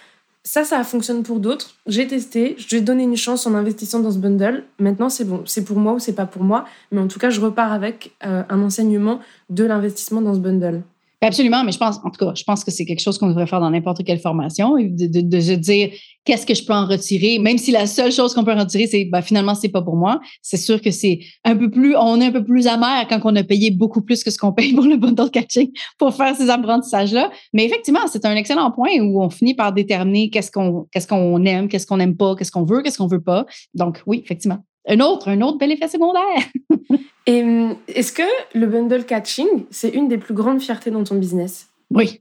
[0.42, 1.74] ça, ça fonctionne pour d'autres.
[1.86, 4.64] J'ai testé, je vais donner une chance en investissant dans ce bundle.
[4.78, 6.64] Maintenant, c'est bon, c'est pour moi ou c'est pas pour moi.
[6.92, 10.82] Mais en tout cas, je repars avec euh, un enseignement de l'investissement dans ce bundle.
[11.22, 13.46] Absolument, mais je pense, en tout cas, je pense que c'est quelque chose qu'on devrait
[13.46, 15.90] faire dans n'importe quelle formation, de, de, de se dire
[16.24, 18.86] qu'est-ce que je peux en retirer, même si la seule chose qu'on peut en retirer,
[18.86, 20.18] c'est ben, finalement, c'est pas pour moi.
[20.40, 23.36] C'est sûr que c'est un peu plus, on est un peu plus amer quand on
[23.36, 26.48] a payé beaucoup plus que ce qu'on paye pour le bundle catching pour faire ces
[26.48, 27.30] apprentissages-là.
[27.52, 31.44] Mais effectivement, c'est un excellent point où on finit par déterminer qu'est-ce qu'on qu'est-ce qu'on
[31.44, 33.44] aime, qu'est-ce qu'on n'aime pas, qu'est-ce qu'on veut, qu'est-ce qu'on veut pas.
[33.74, 34.64] Donc oui, effectivement.
[34.88, 36.48] Un autre, un autre bel effet secondaire.
[37.26, 38.22] Et hum, est-ce que
[38.54, 41.68] le bundle catching, c'est une des plus grandes fiertés dans ton business?
[41.90, 42.20] Oui.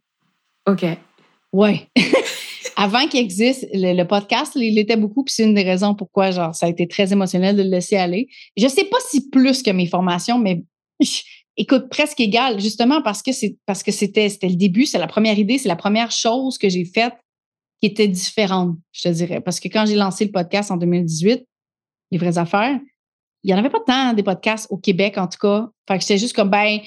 [0.67, 0.85] OK.
[1.53, 1.87] Oui.
[2.75, 6.55] Avant qu'il existe, le, podcast, il l'était beaucoup, puis c'est une des raisons pourquoi genre,
[6.55, 8.27] ça a été très émotionnel de le laisser aller.
[8.55, 10.63] Je ne sais pas si plus que mes formations, mais
[11.57, 15.37] écoute, presque égal, justement parce que c'est parce que c'était le début, c'est la première
[15.37, 17.13] idée, c'est la première chose que j'ai faite
[17.81, 19.41] qui était différente, je te dirais.
[19.41, 21.45] Parce que quand j'ai lancé le podcast en 2018,
[22.11, 22.79] les vraies affaires,
[23.43, 25.67] il n'y en avait pas tant des podcasts au Québec, en tout cas.
[25.87, 26.79] Fait que j'étais juste comme, ben,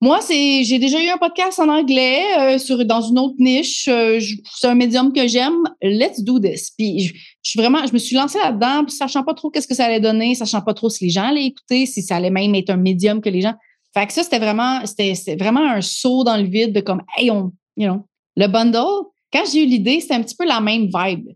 [0.00, 3.86] moi, c'est, j'ai déjà eu un podcast en anglais euh, sur, dans une autre niche.
[3.86, 4.18] Euh,
[4.52, 5.62] c'est un médium que j'aime.
[5.80, 6.72] Let's do this.
[6.76, 9.84] Puis, je, suis vraiment, je me suis lancée là-dedans, sachant pas trop qu'est-ce que ça
[9.84, 12.70] allait donner, sachant pas trop si les gens allaient écouter, si ça allait même être
[12.70, 13.54] un médium que les gens.
[13.94, 17.30] Fait que ça, c'était vraiment, c'était, vraiment un saut dans le vide de comme, hey,
[17.30, 18.02] on, you know,
[18.36, 19.06] le bundle.
[19.32, 21.28] Quand j'ai eu l'idée, c'était un petit peu la même vibe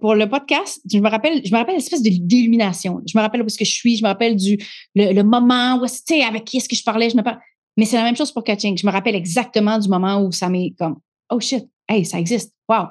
[0.00, 3.02] pour le podcast, je me rappelle, je me rappelle l'espèce d'illumination.
[3.06, 4.58] Je me rappelle où est-ce que je suis, je me rappelle du
[4.94, 7.38] le, moment où c'était avec qui est-ce que je parlais, je me parle.
[7.76, 8.76] Mais c'est la même chose pour catching.
[8.76, 10.98] Je me rappelle exactement du moment où ça m'est comme
[11.30, 12.54] oh shit, hey, ça existe.
[12.68, 12.86] Wow.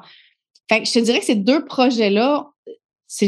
[0.69, 2.47] Fait que je te dirais que ces deux projets-là,
[3.07, 3.27] c'est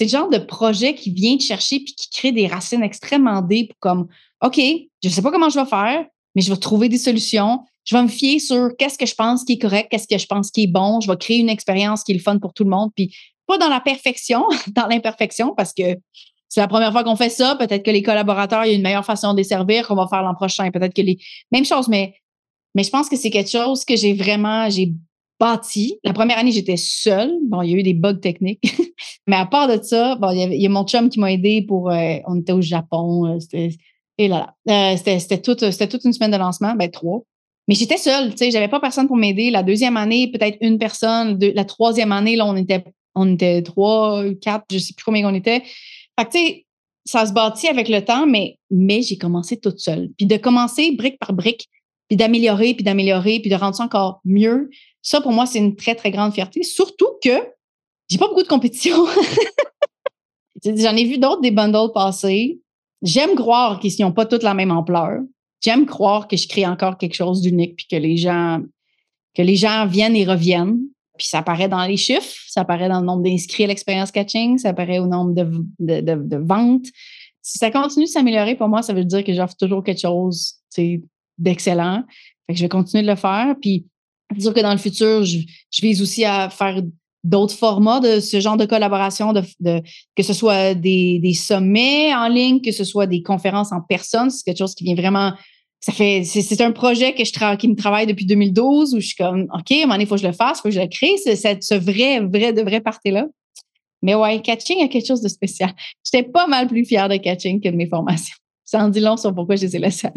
[0.00, 3.72] le genre de projet qui vient te chercher puis qui crée des racines extrêmement deep
[3.80, 4.08] comme
[4.42, 4.60] OK,
[5.02, 7.60] je sais pas comment je vais faire, mais je vais trouver des solutions.
[7.84, 10.26] Je vais me fier sur qu'est-ce que je pense qui est correct, qu'est-ce que je
[10.26, 11.00] pense qui est bon.
[11.00, 12.90] Je vais créer une expérience qui est le fun pour tout le monde.
[12.94, 13.14] Puis
[13.46, 14.44] pas dans la perfection,
[14.74, 15.96] dans l'imperfection, parce que
[16.48, 17.56] c'est la première fois qu'on fait ça.
[17.56, 20.06] Peut-être que les collaborateurs, il y a une meilleure façon de les servir qu'on va
[20.08, 20.70] faire l'an prochain.
[20.70, 21.18] Peut-être que les.
[21.52, 22.14] Même chose, mais,
[22.74, 24.92] mais je pense que c'est quelque chose que j'ai vraiment, j'ai
[25.40, 25.98] bâti.
[26.04, 27.32] La première année, j'étais seule.
[27.48, 28.60] Bon, il y a eu des bugs techniques.
[29.26, 31.90] mais à part de ça, bon, il y, a mon chum qui m'a aidé pour.
[31.90, 33.36] Euh, on était au Japon.
[33.54, 33.68] Euh,
[34.16, 34.92] et là, là.
[34.92, 37.24] Euh, c'était, toute, toute une semaine de lancement, ben trois.
[37.68, 39.50] Mais j'étais seule, tu sais, j'avais pas personne pour m'aider.
[39.50, 41.38] La deuxième année, peut-être une personne.
[41.38, 45.34] la troisième année, là, on était, on était trois, quatre, je sais plus combien on
[45.34, 45.62] était.
[46.18, 46.66] Fait que, tu sais,
[47.06, 50.10] ça se bâtit avec le temps, mais, mais j'ai commencé toute seule.
[50.16, 51.68] Puis de commencer brique par brique,
[52.08, 54.70] puis d'améliorer, puis d'améliorer, puis de rendre ça encore mieux,
[55.02, 56.62] ça, pour moi, c'est une très, très grande fierté.
[56.62, 57.46] Surtout que
[58.08, 59.04] j'ai pas beaucoup de compétition.
[60.64, 62.60] J'en ai vu d'autres des bundles passer.
[63.02, 65.20] J'aime croire qu'ils n'ont pas toutes la même ampleur.
[65.64, 68.60] J'aime croire que je crée encore quelque chose d'unique, puis que les gens
[69.34, 70.78] que les gens viennent et reviennent.
[71.16, 74.58] Puis ça apparaît dans les chiffres, ça apparaît dans le nombre d'inscrits à l'expérience catching,
[74.58, 76.86] ça apparaît au nombre de, de, ventes.
[77.40, 80.56] Si ça continue de s'améliorer, pour moi, ça veut dire que j'offre toujours quelque chose
[81.38, 82.02] d'excellent.
[82.46, 83.54] Fait que je vais continuer de le faire.
[83.60, 83.86] Puis,
[84.36, 85.38] dire que dans le futur, je,
[85.70, 86.82] je vise aussi à faire
[87.22, 89.82] d'autres formats de ce genre de collaboration, de, de
[90.16, 94.30] que ce soit des, des, sommets en ligne, que ce soit des conférences en personne.
[94.30, 95.32] C'est quelque chose qui vient vraiment
[95.84, 99.16] ça fait, c'est un projet que je qui me travaille depuis 2012 où je suis
[99.16, 100.74] comme, OK, à un moment donné, il faut que je le fasse, il faut que
[100.74, 103.26] je le crée, ce, ce vrai, vrai, de vrai party-là.
[104.00, 105.74] Mais ouais, catching a quelque chose de spécial.
[106.02, 108.34] J'étais pas mal plus fière de catching que de mes formations.
[108.64, 110.14] Ça en dit long sur pourquoi j'ai la salle.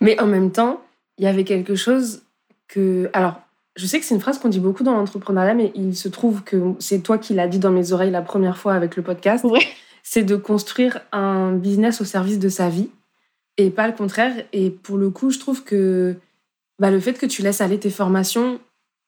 [0.00, 0.80] Mais en même temps,
[1.16, 2.22] il y avait quelque chose
[2.66, 3.08] que.
[3.12, 3.34] Alors,
[3.76, 6.42] je sais que c'est une phrase qu'on dit beaucoup dans l'entrepreneuriat, mais il se trouve
[6.42, 9.44] que c'est toi qui l'as dit dans mes oreilles la première fois avec le podcast.
[9.44, 9.62] Ouais.
[10.02, 12.90] C'est de construire un business au service de sa vie
[13.58, 14.32] et pas le contraire.
[14.52, 16.16] Et pour le coup, je trouve que
[16.78, 18.60] bah, le fait que tu laisses aller tes formations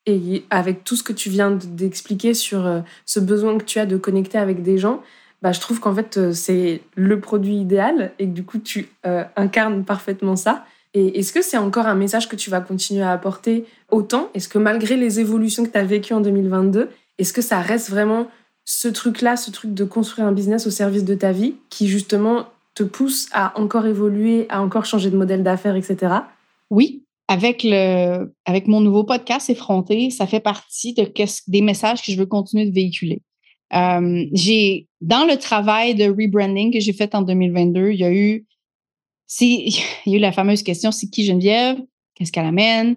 [0.05, 3.85] et avec tout ce que tu viens d'expliquer sur euh, ce besoin que tu as
[3.85, 5.01] de connecter avec des gens,
[5.41, 8.89] bah, je trouve qu'en fait, euh, c'est le produit idéal et que du coup, tu
[9.05, 10.65] euh, incarnes parfaitement ça.
[10.93, 14.29] Et est-ce que c'est encore un message que tu vas continuer à apporter autant?
[14.33, 17.89] Est-ce que malgré les évolutions que tu as vécues en 2022, est-ce que ça reste
[17.89, 18.27] vraiment
[18.65, 22.47] ce truc-là, ce truc de construire un business au service de ta vie qui justement
[22.75, 26.13] te pousse à encore évoluer, à encore changer de modèle d'affaires, etc.
[26.69, 27.63] Oui, avec,
[28.67, 31.09] mon nouveau podcast Effronté, ça fait partie de,
[31.47, 33.21] des messages que je veux continuer de véhiculer.
[33.73, 38.11] Euh, j'ai dans le travail de rebranding que j'ai fait en 2022, il y a
[38.11, 38.45] eu
[40.19, 41.77] la fameuse question c'est qui Geneviève?
[42.15, 42.95] Qu'est-ce qu'elle amène?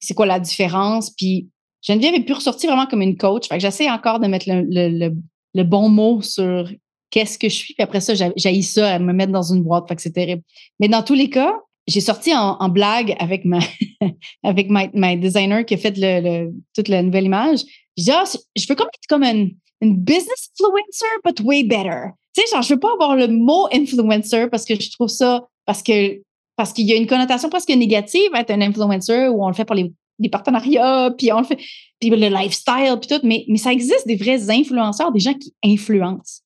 [0.00, 1.10] C'est quoi la différence?
[1.10, 1.48] Puis
[1.82, 3.48] Geneviève est plus ressortie vraiment comme une coach.
[3.48, 6.68] Fait j'essaie encore de mettre le, bon mot sur
[7.10, 7.74] qu'est-ce que je suis?
[7.74, 9.88] Puis après ça, j'ai ça à me mettre dans une boîte.
[9.88, 10.42] Fait que c'est terrible.
[10.80, 11.54] Mais dans tous les cas,
[11.86, 13.60] j'ai sorti en, blague avec ma
[14.42, 17.60] avec ma, designer qui a fait le, toute la nouvelle image.
[17.96, 18.24] Je ah,
[18.56, 22.10] je veux comme être comme une, une business influencer, but way better.
[22.34, 25.46] Tu sais, genre, je veux pas avoir le mot influencer parce que je trouve ça,
[25.64, 26.20] parce que
[26.56, 29.54] parce qu'il y a une connotation presque négative à être un influencer où on le
[29.54, 31.58] fait pour les, les partenariats, puis on le fait,
[32.00, 33.24] puis le lifestyle, puis tout.
[33.24, 36.42] Mais, mais ça existe des vrais influenceurs, des gens qui influencent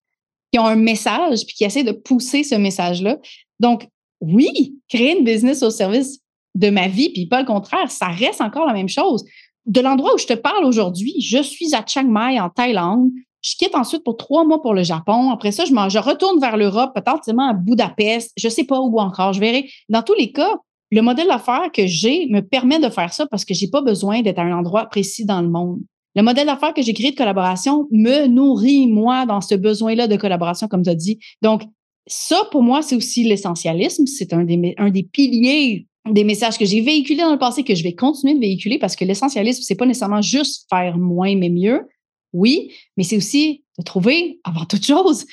[0.52, 3.18] qui ont un message puis qui essaient de pousser ce message-là.
[3.58, 3.86] Donc,
[4.20, 6.20] oui, créer une business au service
[6.54, 9.24] de ma vie, puis pas le contraire, ça reste encore la même chose.
[9.64, 13.10] De l'endroit où je te parle aujourd'hui, je suis à Chiang Mai, en Thaïlande.
[13.40, 15.30] Je quitte ensuite pour trois mois pour le Japon.
[15.30, 18.32] Après ça, je, je retourne vers l'Europe, potentiellement à Budapest.
[18.36, 19.68] Je sais pas où encore, je verrai.
[19.88, 20.58] Dans tous les cas,
[20.92, 24.20] le modèle d'affaires que j'ai me permet de faire ça parce que j'ai pas besoin
[24.20, 25.80] d'être à un endroit précis dans le monde.
[26.14, 30.16] Le modèle d'affaires que j'ai créé de collaboration me nourrit, moi, dans ce besoin-là de
[30.16, 31.18] collaboration, comme tu as dit.
[31.40, 31.62] Donc,
[32.06, 34.06] ça, pour moi, c'est aussi l'essentialisme.
[34.06, 37.94] C'est un des, piliers des messages que j'ai véhiculés dans le passé, que je vais
[37.94, 41.86] continuer de véhiculer parce que l'essentialisme, c'est pas nécessairement juste faire moins mais mieux.
[42.32, 45.26] Oui, mais c'est aussi de trouver, avant toute chose,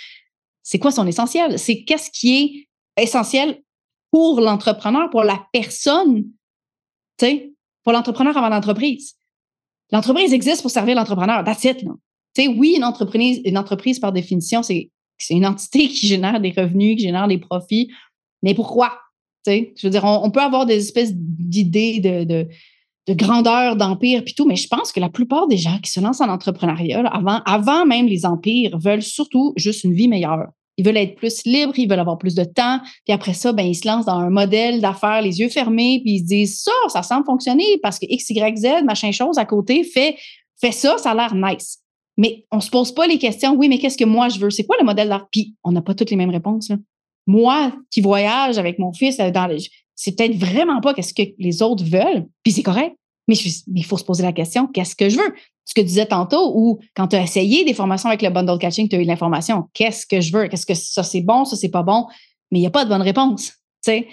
[0.62, 1.58] c'est quoi son essentiel?
[1.58, 3.62] C'est qu'est-ce qui est essentiel
[4.12, 6.26] pour l'entrepreneur, pour la personne,
[7.84, 9.16] pour l'entrepreneur avant l'entreprise.
[9.92, 11.44] L'entreprise existe pour servir l'entrepreneur.
[11.44, 11.86] That's it.
[12.36, 14.90] Sais, oui, une entreprise, une entreprise, par définition, c'est
[15.30, 17.92] une entité qui génère des revenus, qui génère des profits.
[18.44, 18.94] Mais pourquoi?
[19.46, 22.48] Tu sais, je veux dire, on, peut avoir des espèces d'idées de, de,
[23.08, 26.00] de, grandeur, d'empire, puis tout, mais je pense que la plupart des gens qui se
[26.00, 27.06] lancent en entrepreneuriat,
[27.46, 30.50] avant même les empires, veulent surtout juste une vie meilleure.
[30.80, 32.80] Ils veulent être plus libres, ils veulent avoir plus de temps.
[33.04, 36.14] Puis après ça, ben, ils se lancent dans un modèle d'affaires les yeux fermés, puis
[36.14, 39.44] ils se disent ça, ça semble fonctionner parce que X, Y, Z, machin chose à
[39.44, 40.16] côté fait,
[40.62, 41.80] fait ça, ça a l'air nice.
[42.18, 44.52] Mais on se pose pas les questions, oui, mais qu'est-ce que moi je veux?
[44.52, 45.28] C'est quoi le modèle d'affaires?
[45.30, 46.72] Puis on n'a pas toutes les mêmes réponses.
[47.28, 51.84] Moi qui voyage avec mon fils, les, c'est peut-être vraiment pas ce que les autres
[51.84, 52.96] veulent, puis c'est correct.
[53.30, 55.36] Mais il faut se poser la question, qu'est-ce que je veux?
[55.64, 58.58] Ce que tu disais tantôt, ou quand tu as essayé des formations avec le bundle
[58.58, 60.48] catching, tu as eu l'information, qu'est-ce que je veux?
[60.48, 62.08] Qu'est-ce que ça c'est bon, ça c'est pas bon?
[62.50, 63.54] Mais il n'y a pas de bonne réponse.
[63.86, 64.08] Fait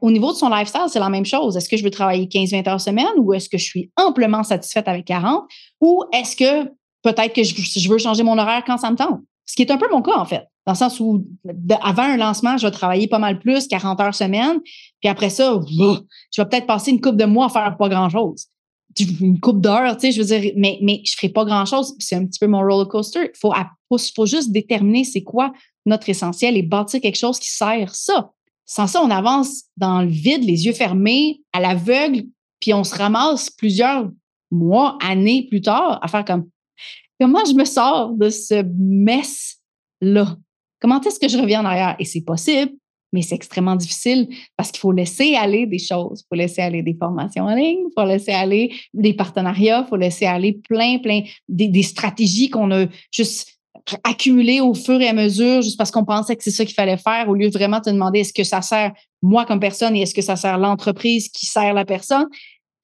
[0.00, 1.58] au niveau de son lifestyle, c'est la même chose.
[1.58, 4.88] Est-ce que je veux travailler 15-20 heures semaine ou est-ce que je suis amplement satisfaite
[4.88, 5.44] avec 40?
[5.82, 6.70] Ou est-ce que
[7.02, 9.20] peut-être que je, veux changer mon horaire quand ça me tente?
[9.44, 10.46] Ce qui est un peu mon cas, en fait.
[10.66, 11.22] Dans le sens où,
[11.82, 14.60] avant un lancement, je vais travailler pas mal plus, 40 heures semaine.
[15.02, 18.46] Puis après ça, je vais peut-être passer une coupe de mois à faire pas grand-chose
[19.00, 21.94] une coupe d'heures, tu sais, je veux dire, mais, mais je ferai pas grand-chose.
[21.98, 23.30] C'est un petit peu mon roller coaster.
[23.34, 23.52] Il faut,
[24.14, 25.52] faut juste déterminer c'est quoi
[25.86, 28.30] notre essentiel et bâtir quelque chose qui sert ça.
[28.66, 32.24] Sans ça, on avance dans le vide, les yeux fermés, à l'aveugle,
[32.60, 34.08] puis on se ramasse plusieurs
[34.50, 36.48] mois, années plus tard à faire comme
[37.20, 40.36] comment je me sors de ce mess-là?
[40.80, 41.96] Comment est-ce que je reviens en arrière?
[41.98, 42.72] Et c'est possible,
[43.14, 46.22] mais c'est extrêmement difficile parce qu'il faut laisser aller des choses.
[46.22, 49.88] Il faut laisser aller des formations en ligne, il faut laisser aller des partenariats, il
[49.88, 53.48] faut laisser aller plein, plein des, stratégies qu'on a juste
[54.02, 56.96] accumulées au fur et à mesure juste parce qu'on pensait que c'est ça qu'il fallait
[56.96, 60.02] faire au lieu de vraiment te demander est-ce que ça sert moi comme personne et
[60.02, 62.26] est-ce que ça sert l'entreprise qui sert la personne?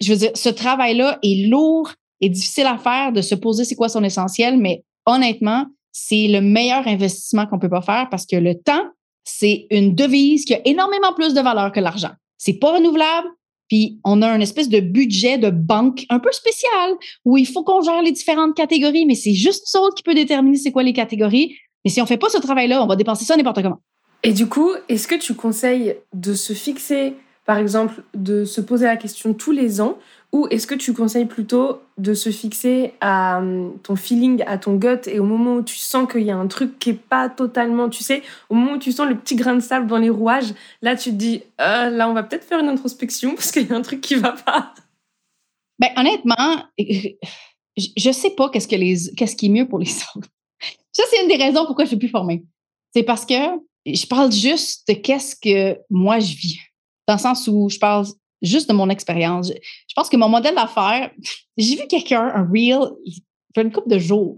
[0.00, 1.90] Je veux dire, ce travail-là est lourd
[2.20, 6.40] et difficile à faire de se poser c'est quoi son essentiel, mais honnêtement, c'est le
[6.40, 8.84] meilleur investissement qu'on peut pas faire parce que le temps,
[9.24, 12.10] c'est une devise qui a énormément plus de valeur que l'argent.
[12.38, 13.28] C'est pas renouvelable,
[13.68, 17.62] puis on a un espèce de budget de banque un peu spécial où il faut
[17.62, 20.92] qu'on gère les différentes catégories, mais c'est juste ça qui peut déterminer c'est quoi les
[20.92, 21.56] catégories.
[21.84, 23.80] Mais si on fait pas ce travail-là, on va dépenser ça n'importe comment.
[24.22, 28.86] Et du coup, est-ce que tu conseilles de se fixer, par exemple, de se poser
[28.86, 29.98] la question tous les ans
[30.32, 34.76] ou est-ce que tu conseilles plutôt de se fixer à hum, ton feeling, à ton
[34.76, 37.28] gut, et au moment où tu sens qu'il y a un truc qui est pas
[37.28, 40.10] totalement, tu sais, au moment où tu sens le petit grain de sable dans les
[40.10, 43.68] rouages, là tu te dis, euh, là on va peut-être faire une introspection parce qu'il
[43.68, 44.72] y a un truc qui va pas.
[45.78, 50.28] Ben honnêtement, je sais pas qu'est-ce qui est mieux pour les autres.
[50.92, 52.44] Ça c'est une des raisons pourquoi je suis plus formée.
[52.94, 53.34] C'est parce que
[53.86, 56.58] je parle juste de qu'est-ce que moi je vis,
[57.10, 58.06] dans le sens où je parle
[58.40, 59.48] juste de mon expérience.
[59.48, 61.10] Je, pense que mon modèle d'affaires,
[61.56, 62.90] j'ai vu quelqu'un, un real,
[63.54, 64.36] fait une couple de jours,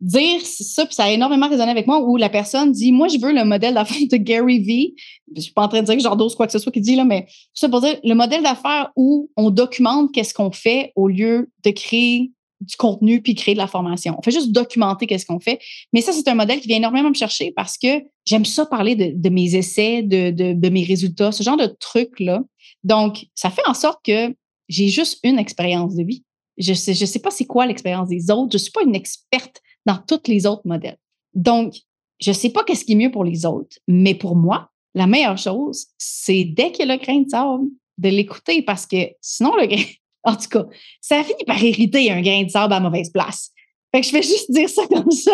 [0.00, 3.20] dire ça, puis ça a énormément résonné avec moi, où la personne dit Moi, je
[3.20, 4.94] veux le modèle d'affaires de Gary Vee.
[5.36, 6.96] Je suis pas en train de dire que j'endose quoi que ce soit qu'il dit,
[6.96, 11.06] là, mais ça pour dire le modèle d'affaires où on documente qu'est-ce qu'on fait au
[11.06, 14.14] lieu de créer du contenu puis créer de la formation.
[14.18, 15.60] On fait juste documenter qu'est-ce qu'on fait.
[15.92, 18.94] Mais ça, c'est un modèle qui vient énormément me chercher parce que j'aime ça parler
[18.94, 22.42] de, mes essais, de, de, mes résultats, ce genre de trucs-là.
[22.84, 24.34] Donc, ça fait en sorte que
[24.68, 26.24] j'ai juste une expérience de vie.
[26.58, 28.52] Je ne sais, je sais pas c'est quoi l'expérience des autres.
[28.52, 30.98] Je ne suis pas une experte dans tous les autres modèles.
[31.34, 31.74] Donc,
[32.20, 35.06] je ne sais pas qu'est-ce qui est mieux pour les autres, mais pour moi, la
[35.06, 37.68] meilleure chose, c'est dès qu'il y a le grain de sable,
[37.98, 39.82] de l'écouter parce que sinon, le grain,
[40.24, 40.66] en tout cas,
[41.00, 43.50] ça finit par hériter un grain de sable à mauvaise place.
[43.94, 45.32] Fait que je vais juste dire ça comme ça.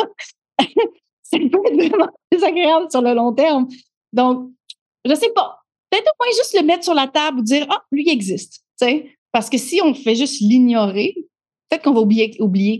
[1.23, 3.69] ça peut être vraiment désagréable sur le long terme.
[4.13, 4.51] Donc,
[5.05, 7.83] je sais pas peut-être au moins juste le mettre sur la table ou dire Ah,
[7.93, 8.63] lui, il existe.
[9.33, 11.15] Parce que si on fait juste l'ignorer,
[11.69, 12.31] peut-être qu'on va oublier,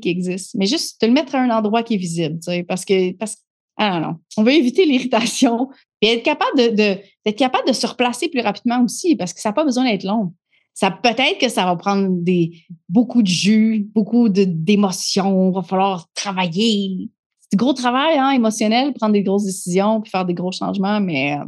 [0.01, 0.55] qu'il existe.
[0.55, 2.39] Mais juste te le mettre à un endroit qui est visible.
[2.67, 3.37] Parce que, parce
[3.79, 5.69] ah non, on veut éviter l'irritation
[6.01, 9.51] et être capable de, d'être capable de se replacer plus rapidement aussi parce que ça
[9.51, 10.33] n'a pas besoin d'être long.
[10.77, 12.53] Ça peut-être que ça va prendre des,
[12.91, 17.09] beaucoup de jus, beaucoup d'émotions, va falloir travailler.
[17.41, 21.01] C'est du gros travail hein, émotionnel, prendre des grosses décisions puis faire des gros changements,
[21.01, 21.45] mais euh,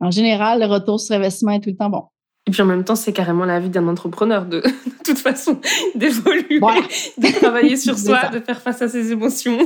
[0.00, 2.04] en général, le retour sur investissement est tout le temps bon.
[2.46, 5.60] Et puis en même temps, c'est carrément la vie d'un entrepreneur de, de toute façon
[5.94, 9.58] d'évoluer, de travailler sur soi, de faire face à ses émotions.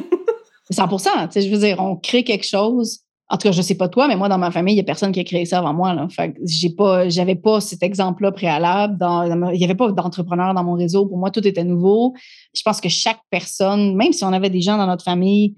[0.71, 0.99] 100 tu
[1.31, 2.99] sais, je veux dire, on crée quelque chose.
[3.33, 4.85] En tout cas, je sais pas toi, mais moi, dans ma famille, il n'y a
[4.85, 5.95] personne qui a créé ça avant moi.
[5.95, 6.07] Là.
[6.11, 8.99] Fait j'ai pas, j'avais pas cet exemple-là préalable.
[9.01, 11.07] Il n'y avait pas d'entrepreneur dans mon réseau.
[11.07, 12.13] Pour moi, tout était nouveau.
[12.55, 15.55] Je pense que chaque personne, même si on avait des gens dans notre famille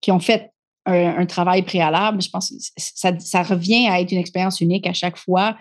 [0.00, 0.50] qui ont fait
[0.84, 2.20] un, travail préalable.
[2.20, 5.56] Je pense que ça, ça, revient à être une expérience unique à chaque fois.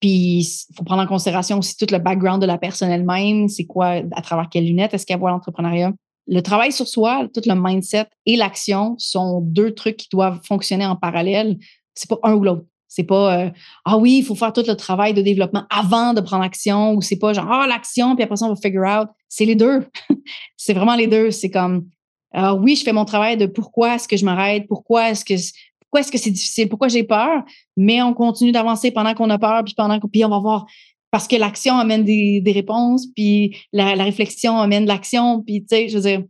[0.00, 3.48] Puis, il faut prendre en considération aussi tout le background de la personne elle-même.
[3.48, 5.92] C'est quoi, à travers quelles lunettes est-ce qu'elle voit l'entrepreneuriat?
[6.28, 10.84] Le travail sur soi, tout le mindset et l'action sont deux trucs qui doivent fonctionner
[10.86, 11.58] en parallèle.
[11.94, 12.64] C'est pas un ou l'autre.
[12.86, 13.50] C'est pas euh,
[13.84, 17.02] ah oui, il faut faire tout le travail de développement avant de prendre action ou
[17.02, 19.08] c'est pas genre ah l'action puis après ça on va figure out.
[19.28, 19.86] C'est les deux.
[20.56, 21.30] c'est vraiment les deux.
[21.30, 21.88] C'est comme
[22.32, 25.34] alors oui, je fais mon travail de pourquoi est-ce que je m'arrête, pourquoi est-ce que
[25.80, 27.42] pourquoi est-ce que c'est difficile, pourquoi j'ai peur,
[27.76, 30.66] mais on continue d'avancer pendant qu'on a peur, puis pendant puis on va voir
[31.10, 35.96] parce que l'action amène des, réponses, puis la, réflexion amène l'action, puis tu sais, je
[35.96, 36.22] veux dire,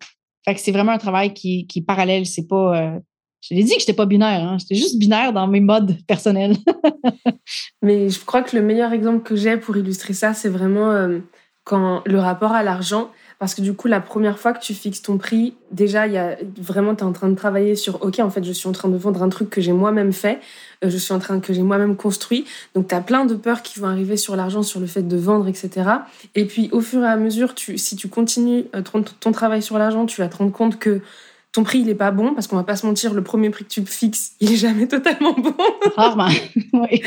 [0.45, 2.99] fait que c'est vraiment un travail qui, est parallèle, c'est pas euh,
[3.41, 4.57] Je l'ai dit que je n'étais pas binaire, hein.
[4.59, 6.57] j'étais juste binaire dans mes modes personnels.
[7.83, 11.19] Mais je crois que le meilleur exemple que j'ai pour illustrer ça, c'est vraiment euh,
[11.65, 13.11] quand le rapport à l'argent.
[13.39, 16.19] Parce que du coup, la première fois que tu fixes ton prix, déjà, il y
[16.19, 18.73] a vraiment, tu es en train de travailler sur, OK, en fait, je suis en
[18.73, 20.41] train de vendre un truc que j'ai moi-même fait,
[20.85, 22.47] euh, je suis en train que j'ai moi-même construit.
[22.75, 25.17] Donc, tu as plein de peurs qui vont arriver sur l'argent, sur le fait de
[25.17, 25.89] vendre, etc.
[26.35, 29.63] Et puis, au fur et à mesure, tu, si tu continues euh, ton, ton travail
[29.63, 31.01] sur l'argent, tu vas te rendre compte que
[31.53, 33.65] ton prix, il est pas bon, parce qu'on va pas se mentir, le premier prix
[33.65, 35.55] que tu fixes, il est jamais totalement bon.
[35.97, 36.27] Rarement,
[36.73, 37.03] oui.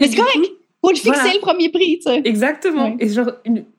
[0.00, 0.40] Mais c'est correct
[0.82, 2.22] faut le fixer le premier prix, tu sais.
[2.24, 2.94] Exactement.
[3.00, 3.32] Et genre,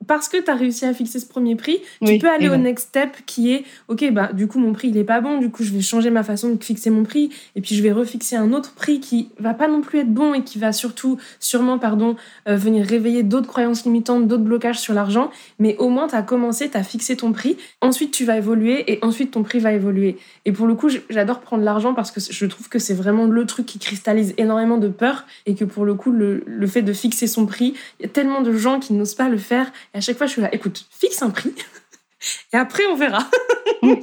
[0.06, 2.88] parce que tu as réussi à fixer ce premier prix, tu peux aller au next
[2.88, 5.62] step qui est, OK, bah, du coup, mon prix, il est pas bon, du coup,
[5.62, 8.52] je vais changer ma façon de fixer mon prix, et puis je vais refixer un
[8.52, 12.16] autre prix qui va pas non plus être bon et qui va surtout, sûrement, pardon,
[12.48, 16.22] euh, venir réveiller d'autres croyances limitantes, d'autres blocages sur l'argent, mais au moins, tu as
[16.22, 19.72] commencé, tu as fixé ton prix, ensuite, tu vas évoluer, et ensuite, ton prix va
[19.72, 20.16] évoluer.
[20.44, 23.46] Et pour le coup, j'adore prendre l'argent parce que je trouve que c'est vraiment le
[23.46, 26.87] truc qui cristallise énormément de peur, et que pour le coup, le, le fait de
[26.92, 27.74] fixer son prix.
[27.98, 29.72] Il y a tellement de gens qui n'osent pas le faire.
[29.94, 31.52] Et à chaque fois, je suis là, écoute, fixe un prix.
[32.52, 33.28] et après, on verra.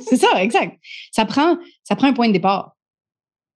[0.07, 0.79] c'est ça, exact.
[1.11, 1.57] Ça prend,
[1.89, 2.75] un point de départ.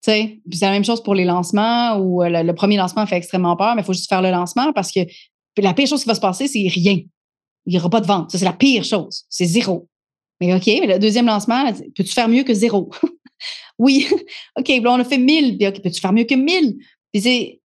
[0.01, 3.75] C'est la même chose pour les lancements où euh, le, premier lancement fait extrêmement peur,
[3.75, 5.01] mais il faut juste faire le lancement parce que
[5.57, 6.99] la pire chose qui va se passer, c'est rien.
[7.65, 8.32] Il n'y aura pas de vente.
[8.32, 9.25] Ça, c'est la pire chose.
[9.30, 9.88] C'est zéro.
[10.39, 12.89] Mais OK, mais le deuxième lancement, peux-tu faire mieux que zéro?
[13.80, 14.07] oui.
[14.57, 15.57] OK, on a fait 1000.
[15.57, 16.77] Puis, OK, peux-tu faire mieux que 1000?
[17.11, 17.59] Puis c'est,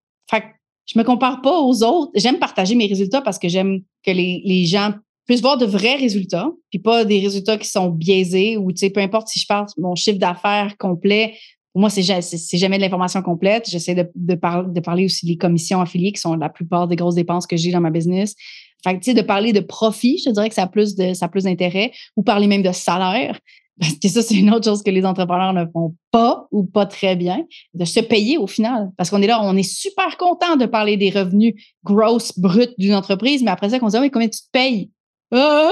[0.85, 2.11] je me compare pas aux autres.
[2.15, 4.93] J'aime partager mes résultats parce que j'aime que les, les, gens
[5.25, 8.89] puissent voir de vrais résultats, puis pas des résultats qui sont biaisés ou, tu sais,
[8.89, 11.35] peu importe si je parle mon chiffre d'affaires complet.
[11.73, 13.69] Pour moi, c'est jamais de l'information complète.
[13.69, 17.15] J'essaie de, de, de parler aussi des commissions affiliées qui sont la plupart des grosses
[17.15, 18.35] dépenses que j'ai dans ma business.
[18.83, 21.13] Fait que, tu sais, de parler de profit, je dirais que ça a plus de,
[21.13, 23.39] ça a plus d'intérêt ou parler même de salaire.
[23.79, 26.85] Parce que ça, c'est une autre chose que les entrepreneurs ne font pas ou pas
[26.85, 28.91] très bien, de se payer au final.
[28.97, 31.53] Parce qu'on est là, on est super content de parler des revenus
[31.83, 34.91] gross, bruts d'une entreprise, mais après ça, on se dit, oui, combien tu te payes?
[35.31, 35.69] Ah!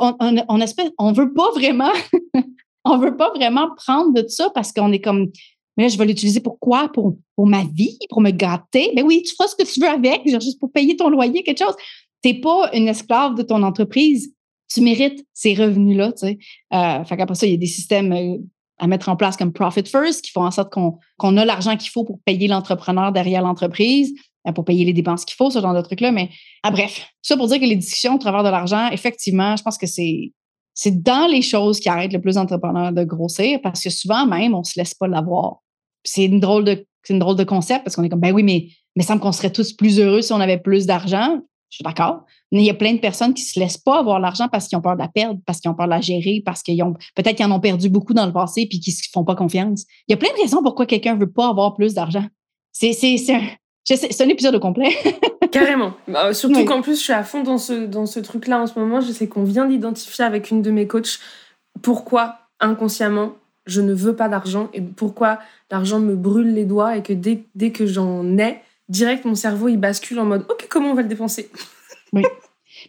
[0.00, 0.64] on, on,
[0.98, 1.92] on veut pas vraiment,
[2.84, 5.30] on veut pas vraiment prendre de ça parce qu'on est comme,
[5.76, 6.90] mais là, je vais l'utiliser pour quoi?
[6.92, 8.92] Pour, pour ma vie, pour me gâter?
[8.94, 11.64] Ben oui, tu feras ce que tu veux avec, juste pour payer ton loyer, quelque
[11.64, 11.76] chose.
[12.22, 14.34] Tu n'es pas une esclave de ton entreprise
[14.72, 16.12] tu mérites ces revenus-là.
[16.12, 16.38] Tu sais.
[16.72, 18.38] Euh, fait qu'après ça, il y a des systèmes euh,
[18.78, 21.90] à mettre en place comme Profit First qui font en sorte qu'on a l'argent qu'il
[21.90, 24.12] faut pour payer l'entrepreneur derrière l'entreprise,
[24.46, 26.12] euh, pour payer les dépenses qu'il faut, ce genre de trucs-là.
[26.12, 26.30] Mais
[26.62, 29.76] ah, bref, ça pour dire que les discussions au travers de l'argent, effectivement, je pense
[29.76, 30.32] que c'est
[30.72, 34.54] c'est dans les choses qui arrêtent le plus d'entrepreneurs de grossir parce que souvent même,
[34.54, 35.58] on se laisse pas l'avoir.
[36.04, 38.42] C'est une drôle de c'est une drôle de concept parce qu'on est comme ben oui,
[38.42, 41.40] mais mais me qu'on serait tous plus heureux si on avait plus d'argent.
[41.70, 42.24] Je suis d'accord.
[42.50, 44.66] Mais il y a plein de personnes qui ne se laissent pas avoir l'argent parce
[44.66, 46.82] qu'ils ont peur de la perdre, parce qu'ils ont peur de la gérer, parce qu'ils
[46.82, 49.24] ont peut-être qu'ils en ont perdu beaucoup dans le passé puis qu'ils ne se font
[49.24, 49.84] pas confiance.
[50.08, 52.26] Il y a plein de raisons pourquoi quelqu'un ne veut pas avoir plus d'argent.
[52.72, 54.90] C'est, c'est, c'est, un, un épisode complet.
[55.52, 55.94] Carrément.
[56.08, 58.78] Bah, surtout qu'en plus, je suis à fond dans ce, dans ce truc-là en ce
[58.78, 59.00] moment.
[59.00, 61.18] Je sais qu'on vient d'identifier avec une de mes coachs
[61.82, 63.32] pourquoi inconsciemment
[63.66, 65.38] je ne veux pas d'argent et pourquoi
[65.70, 68.60] l'argent me brûle les doigts et que dès, dès que j'en ai,
[68.90, 71.50] direct, mon cerveau, il bascule en mode OK, comment on va le dépenser?
[72.12, 72.24] Oui.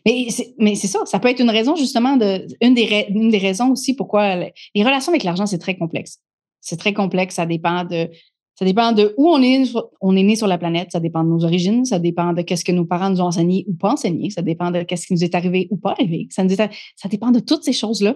[0.04, 3.70] Mais c'est, ça, ça peut être une raison justement de une des, une des raisons
[3.70, 6.18] aussi pourquoi les relations avec l'argent c'est très complexe.
[6.60, 8.10] C'est très complexe, ça dépend de
[8.56, 9.72] ça dépend de où on est
[10.02, 12.66] on est né sur la planète, ça dépend de nos origines, ça dépend de qu'est-ce
[12.66, 15.24] que nos parents nous ont enseigné ou pas enseigné, ça dépend de qu'est-ce qui nous
[15.24, 18.16] est arrivé ou pas arrivé, ça nous ça dépend de toutes ces choses-là.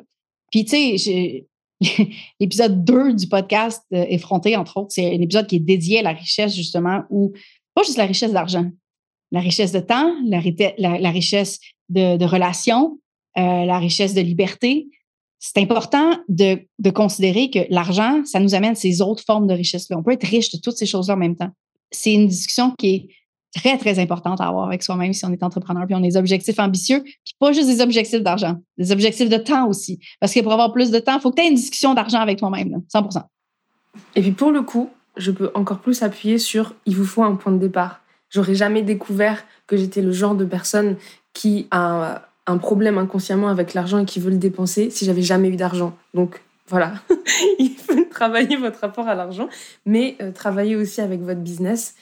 [0.51, 1.47] Puis tu sais,
[2.39, 6.03] l'épisode 2 du podcast euh, Effronté entre autres, c'est un épisode qui est dédié à
[6.03, 7.33] la richesse justement où
[7.75, 8.65] pas juste la richesse d'argent,
[9.31, 10.39] la richesse de temps, la,
[11.11, 11.59] richesse
[11.89, 12.99] de, de relations,
[13.37, 14.87] euh, la richesse de liberté.
[15.39, 19.97] C'est important de, de, considérer que l'argent, ça nous amène ces autres formes de richesse-là.
[19.97, 21.51] On peut être riche de toutes ces choses-là en même temps.
[21.91, 23.07] C'est une discussion qui est
[23.55, 26.17] très, très importante à avoir avec soi-même si on est entrepreneur, puis on a des
[26.17, 29.99] objectifs ambitieux, puis pas juste des objectifs d'argent, des objectifs de temps aussi.
[30.19, 32.19] Parce que pour avoir plus de temps, il faut que tu aies une discussion d'argent
[32.19, 33.21] avec toi-même, 100%
[34.15, 37.35] Et puis pour le coup, je peux encore plus appuyer sur il vous faut un
[37.35, 38.01] point de départ.
[38.29, 40.97] J'aurais jamais découvert que j'étais le genre de personne
[41.33, 45.49] qui a un problème inconsciemment avec l'argent et qui veut le dépenser si j'avais jamais
[45.49, 45.97] eu d'argent.
[46.13, 46.93] Donc voilà,
[47.59, 49.49] il faut travailler votre rapport à l'argent,
[49.85, 51.95] mais euh, travailler aussi avec votre business.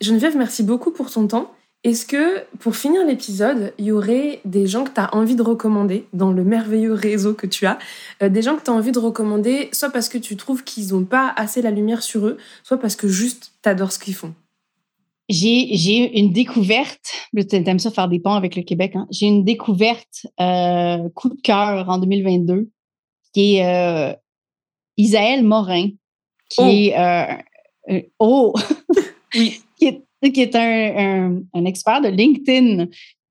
[0.00, 1.52] Geneviève, merci beaucoup pour ton temps.
[1.84, 5.42] Est-ce que, pour finir l'épisode, il y aurait des gens que tu as envie de
[5.42, 7.78] recommander dans le merveilleux réseau que tu as
[8.22, 10.88] euh, Des gens que tu as envie de recommander, soit parce que tu trouves qu'ils
[10.88, 14.14] n'ont pas assez la lumière sur eux, soit parce que juste tu adores ce qu'ils
[14.14, 14.34] font?
[15.28, 17.28] J'ai une découverte.
[17.48, 18.94] T'aimes ça faire des ponts avec le Québec.
[18.94, 19.06] Hein?
[19.10, 22.68] J'ai une découverte euh, coup de cœur en 2022
[23.32, 24.14] qui est euh,
[24.96, 25.88] Isaël Morin.
[26.48, 26.98] qui est
[27.88, 28.54] euh, oh,
[29.34, 29.60] est,
[30.22, 32.86] qui est un, expert de LinkedIn.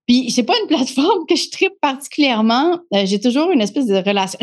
[0.07, 2.79] Puis, c'est pas une plateforme que je tripe particulièrement.
[2.93, 4.39] Euh, j'ai toujours une espèce de relation.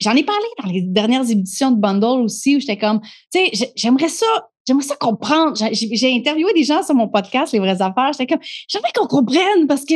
[0.00, 3.00] J'en ai parlé dans les dernières éditions de Bundle aussi, où j'étais comme,
[3.32, 4.26] tu sais, j'aimerais ça,
[4.66, 5.56] j'aimerais ça comprendre.
[5.72, 8.12] J'ai interviewé des gens sur mon podcast, Les vraies affaires.
[8.12, 9.94] J'étais comme, j'aimerais qu'on comprenne parce que,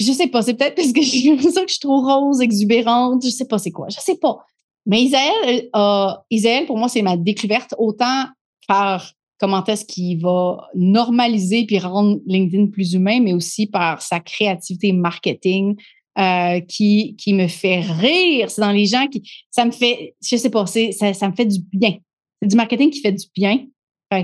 [0.00, 3.24] je sais pas, c'est peut-être parce que j'ai ça que je suis trop rose, exubérante,
[3.24, 4.38] je sais pas c'est quoi, je sais pas.
[4.86, 8.24] Mais Isaël, euh, Isaël, pour moi, c'est ma découverte, autant
[8.66, 9.12] par
[9.44, 14.90] comment est-ce qu'il va normaliser puis rendre LinkedIn plus humain, mais aussi par sa créativité
[14.92, 15.76] marketing
[16.18, 18.50] euh, qui, qui me fait rire.
[18.50, 19.22] C'est dans les gens qui.
[19.50, 20.14] Ça me fait.
[20.22, 21.98] Je sais pas, ça, ça me fait du bien.
[22.40, 23.66] C'est du marketing qui fait du bien.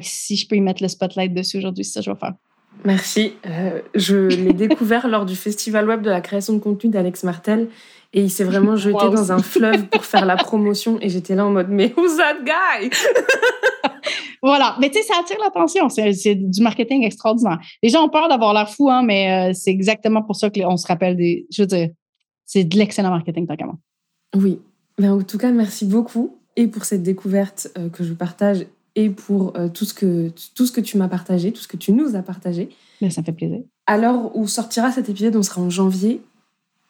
[0.00, 2.32] Si je peux y mettre le spotlight dessus aujourd'hui, ça je vais faire.
[2.84, 3.34] Merci.
[3.46, 7.68] Euh, je l'ai découvert lors du festival web de la création de contenu d'Alex Martel
[8.12, 11.46] et il s'est vraiment jeté dans un fleuve pour faire la promotion et j'étais là
[11.46, 12.90] en mode mais who's that guy?
[14.42, 15.90] Voilà, mais tu sais, ça attire l'attention.
[15.90, 17.58] C'est du marketing extraordinaire.
[17.82, 20.78] Les gens ont peur d'avoir l'air fou, hein, mais euh, c'est exactement pour ça qu'on
[20.78, 21.46] se rappelle des.
[21.52, 21.90] Je veux dire,
[22.46, 23.76] c'est de l'excellent marketing, tant qu'à moi.
[24.34, 24.58] Oui.
[24.98, 28.66] Mais en tout cas, merci beaucoup et pour cette découverte euh, que je partage
[28.97, 31.76] et pour euh, tout, ce que, tout ce que tu m'as partagé, tout ce que
[31.76, 32.68] tu nous as partagé.
[33.01, 33.61] Mais ça fait plaisir.
[33.86, 36.20] À l'heure où sortira cet épisode, on sera en janvier.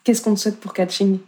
[0.05, 1.19] Qu'est-ce qu'on te souhaite pour Catching?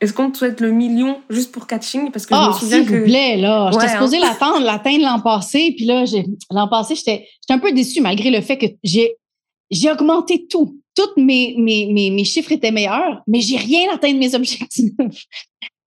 [0.00, 2.10] Est-ce qu'on te souhaite le million juste pour catching?
[2.10, 3.70] Parce que je me ah, souviens s'il vous plaît, là.
[3.72, 3.92] J'étais hein.
[3.92, 5.72] supposée l'attendre, l'atteindre l'an passé.
[5.76, 6.04] Puis là,
[6.50, 10.78] l'an passé, j'étais un peu déçue malgré le fait que j'ai augmenté tout.
[10.94, 14.92] Tous mes, mes, mes, chiffres étaient meilleurs, mais j'ai rien atteint de mes objectifs.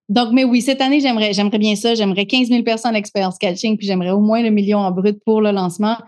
[0.08, 1.94] Donc, mais oui, cette année, j'aimerais, j'aimerais bien ça.
[1.94, 5.40] J'aimerais 15 000 personnes expérience catching, puis j'aimerais au moins le million en brut pour
[5.40, 5.98] le lancement.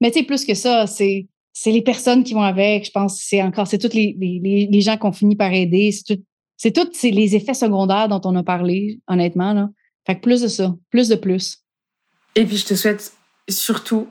[0.00, 2.86] Mais tu sais, plus que ça, c'est, c'est les personnes qui vont avec.
[2.86, 5.90] Je pense c'est encore, c'est tous les, les, les gens qu'on finit par aider.
[5.90, 6.22] C'est tout,
[6.56, 9.52] c'est tous les effets secondaires dont on a parlé, honnêtement.
[9.52, 9.68] Là.
[10.06, 11.58] Fait que plus de ça, plus de plus.
[12.36, 13.12] Et puis, je te souhaite
[13.48, 14.06] surtout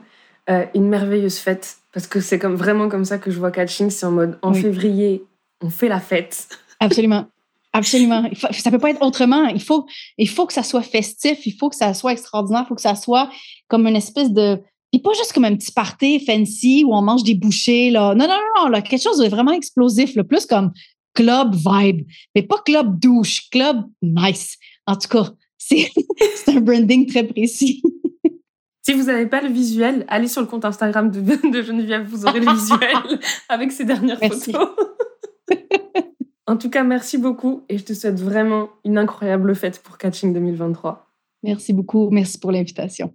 [0.50, 3.90] euh, une merveilleuse fête, parce que c'est comme, vraiment comme ça que je vois Catching,
[3.90, 5.24] c'est en mode, en février,
[5.60, 6.48] on fait la fête.
[6.80, 7.26] Absolument.
[7.78, 8.28] Absolument.
[8.50, 9.46] ça peut pas être autrement.
[9.46, 9.86] Il faut,
[10.18, 12.80] il faut que ça soit festif, il faut que ça soit extraordinaire, il faut que
[12.80, 13.30] ça soit
[13.68, 14.60] comme une espèce de...
[14.92, 17.90] Et pas juste comme un petit party fancy où on mange des bouchées.
[17.90, 18.14] Là.
[18.14, 20.16] Non, non, non, là, quelque chose de vraiment explosif.
[20.16, 20.24] Là.
[20.24, 20.72] Plus comme
[21.14, 24.56] club vibe, mais pas club douche, club nice.
[24.86, 25.90] En tout cas, c'est
[26.48, 27.82] un branding très précis.
[28.80, 32.24] Si vous n'avez pas le visuel, allez sur le compte Instagram de, de Geneviève, vous
[32.24, 33.20] aurez le visuel
[33.50, 34.66] avec ses dernières photos.
[36.48, 40.32] En tout cas, merci beaucoup et je te souhaite vraiment une incroyable fête pour Catching
[40.32, 41.06] 2023.
[41.42, 42.08] Merci beaucoup.
[42.10, 43.12] Merci pour l'invitation.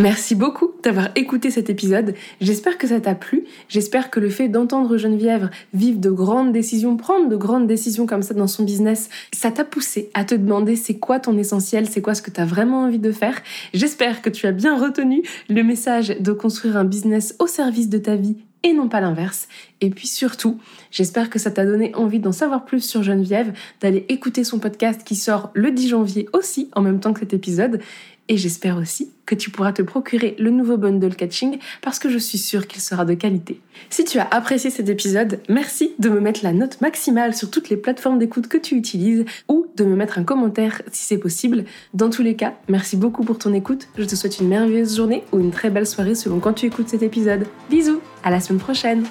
[0.00, 2.14] Merci beaucoup d'avoir écouté cet épisode.
[2.40, 3.44] J'espère que ça t'a plu.
[3.68, 8.22] J'espère que le fait d'entendre Geneviève vivre de grandes décisions, prendre de grandes décisions comme
[8.22, 12.02] ça dans son business, ça t'a poussé à te demander c'est quoi ton essentiel, c'est
[12.02, 13.40] quoi ce que tu as vraiment envie de faire.
[13.72, 17.98] J'espère que tu as bien retenu le message de construire un business au service de
[17.98, 19.46] ta vie et non pas l'inverse.
[19.80, 20.58] Et puis surtout,
[20.90, 25.02] j'espère que ça t'a donné envie d'en savoir plus sur Geneviève, d'aller écouter son podcast
[25.04, 27.80] qui sort le 10 janvier aussi, en même temps que cet épisode.
[28.28, 32.18] Et j'espère aussi que tu pourras te procurer le nouveau bundle catching parce que je
[32.18, 33.60] suis sûre qu'il sera de qualité.
[33.90, 37.68] Si tu as apprécié cet épisode, merci de me mettre la note maximale sur toutes
[37.68, 41.64] les plateformes d'écoute que tu utilises ou de me mettre un commentaire si c'est possible.
[41.92, 43.88] Dans tous les cas, merci beaucoup pour ton écoute.
[43.98, 46.88] Je te souhaite une merveilleuse journée ou une très belle soirée selon quand tu écoutes
[46.88, 47.46] cet épisode.
[47.68, 49.04] Bisous, à la semaine prochaine.